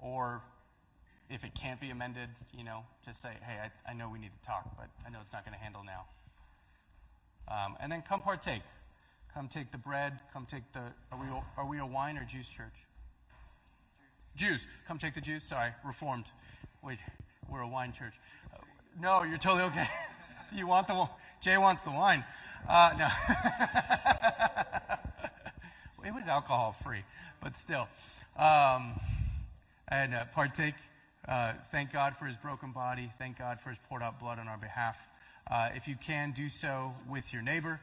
[0.00, 0.40] Or
[1.28, 4.30] if it can't be amended, you know, just say, hey, I, I know we need
[4.40, 6.04] to talk, but I know it's not going to handle now.
[7.48, 8.62] Um, and then come partake.
[9.34, 10.18] Come take the bread.
[10.32, 10.80] Come take the.
[11.10, 11.26] Are we,
[11.56, 12.74] are we a wine or juice church?
[14.36, 14.66] Juice.
[14.86, 15.44] Come take the juice.
[15.44, 16.26] Sorry, Reformed.
[16.82, 16.98] Wait,
[17.50, 18.14] we're a wine church.
[18.52, 18.58] Uh,
[19.00, 19.86] no, you're totally okay.
[20.54, 21.08] you want the
[21.40, 22.24] Jay wants the wine.
[22.68, 23.08] Uh, no.
[26.06, 27.02] it was alcohol free,
[27.40, 27.88] but still.
[28.36, 29.00] Um,
[29.88, 30.74] and uh, partake.
[31.26, 33.10] Uh, thank God for his broken body.
[33.18, 34.98] Thank God for his poured out blood on our behalf.
[35.50, 37.80] Uh, if you can, do so with your neighbor,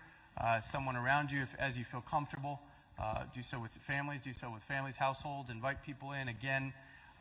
[0.61, 2.59] someone around you, if, as you feel comfortable.
[2.99, 6.27] Uh, do so with families, do so with families, households, invite people in.
[6.27, 6.73] Again,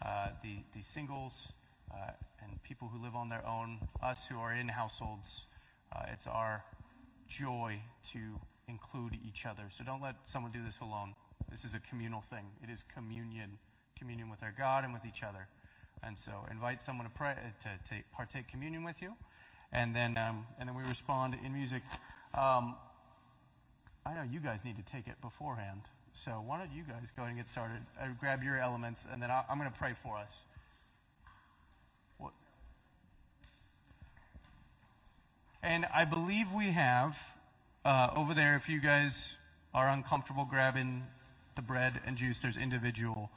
[0.04, 1.52] uh, the, the singles
[1.92, 2.10] uh,
[2.42, 5.42] and people who live on their own, us who are in households,
[5.94, 6.64] uh, it's our
[7.28, 7.78] joy
[8.12, 8.18] to
[8.66, 9.64] include each other.
[9.70, 11.14] So don't let someone do this alone.
[11.48, 13.58] This is a communal thing, it is communion,
[13.96, 15.46] communion with our God and with each other.
[16.02, 19.14] And so invite someone to, pray, to, to partake communion with you.
[19.72, 21.82] And then, um, and then we respond in music.
[22.34, 22.74] Um,
[24.08, 25.82] I know you guys need to take it beforehand.
[26.14, 27.80] So why don't you guys go ahead and get started?
[28.00, 30.32] Uh, grab your elements, and then i am going to pray for us.
[32.16, 32.32] What?
[35.62, 37.18] And I believe we have
[37.84, 39.34] uh, over there, if you guys
[39.74, 41.04] are uncomfortable grabbing
[41.54, 43.30] the bread and juice, there's individual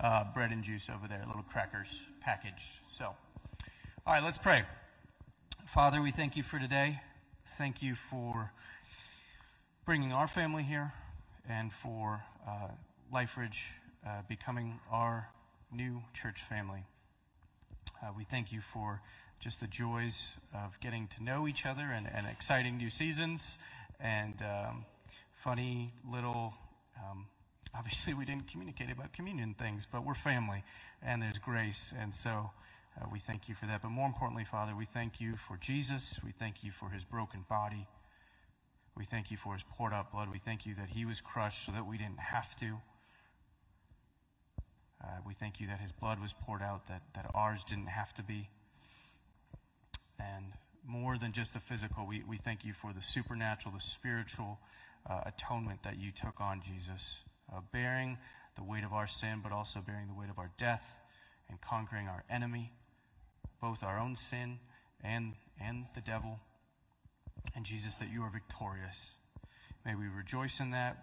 [0.00, 2.80] uh, bread and juice over there, little crackers packaged.
[2.92, 3.16] So, all
[4.14, 4.64] right, let's pray.
[5.66, 7.00] Father, we thank you for today.
[7.56, 8.50] Thank you for
[9.86, 10.92] bringing our family here
[11.48, 12.66] and for uh,
[13.14, 13.58] LifeBridge
[14.04, 15.28] uh, becoming our
[15.72, 16.82] new church family.
[18.02, 19.00] Uh, we thank you for
[19.38, 23.60] just the joys of getting to know each other and, and exciting new seasons
[24.00, 24.84] and um,
[25.36, 26.52] funny little.
[26.96, 27.26] Um,
[27.76, 30.64] obviously, we didn't communicate about communion things, but we're family
[31.00, 31.94] and there's grace.
[31.96, 32.50] And so
[33.00, 33.82] uh, we thank you for that.
[33.82, 36.18] But more importantly, Father, we thank you for Jesus.
[36.24, 37.86] We thank you for his broken body.
[38.96, 40.30] We thank you for his poured out blood.
[40.32, 42.78] We thank you that he was crushed so that we didn't have to.
[45.04, 48.14] Uh, we thank you that his blood was poured out, that, that ours didn't have
[48.14, 48.48] to be.
[50.18, 50.46] And
[50.86, 54.58] more than just the physical, we, we thank you for the supernatural, the spiritual
[55.08, 57.20] uh, atonement that you took on, Jesus,
[57.54, 58.16] uh, bearing
[58.56, 60.98] the weight of our sin, but also bearing the weight of our death
[61.50, 62.72] and conquering our enemy,
[63.60, 64.58] both our own sin
[65.04, 66.40] and, and the devil
[67.54, 69.14] and Jesus, that you are victorious.
[69.84, 70.96] May we rejoice in that.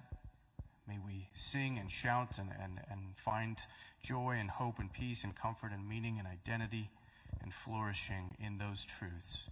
[0.88, 3.58] May we sing and shout and, and, and find
[4.02, 6.90] joy and hope and peace and comfort and meaning and identity
[7.42, 9.44] and flourishing in those truths.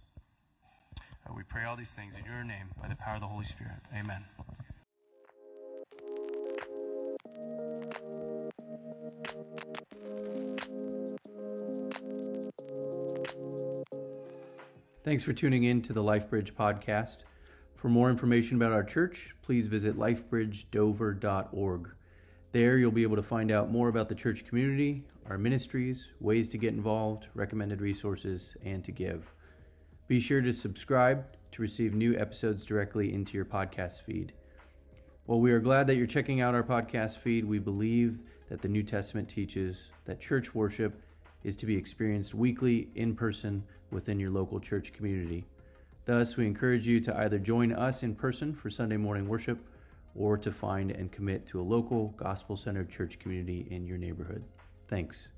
[1.26, 3.44] Uh, we pray all these things in your name by the power of the Holy
[3.44, 3.78] Spirit.
[3.98, 4.24] Amen.
[15.04, 17.24] Thanks for tuning in to the LifeBridge podcast.
[17.74, 21.90] For more information about our church, please visit lifebridgedover.org.
[22.52, 26.48] There, you'll be able to find out more about the church community, our ministries, ways
[26.50, 29.34] to get involved, recommended resources, and to give.
[30.06, 34.32] Be sure to subscribe to receive new episodes directly into your podcast feed.
[35.26, 38.68] While we are glad that you're checking out our podcast feed, we believe that the
[38.68, 41.02] New Testament teaches that church worship
[41.42, 45.44] is to be experienced weekly in person within your local church community.
[46.04, 49.58] Thus, we encourage you to either join us in person for Sunday morning worship
[50.14, 54.44] or to find and commit to a local gospel centered church community in your neighborhood.
[54.88, 55.30] Thanks.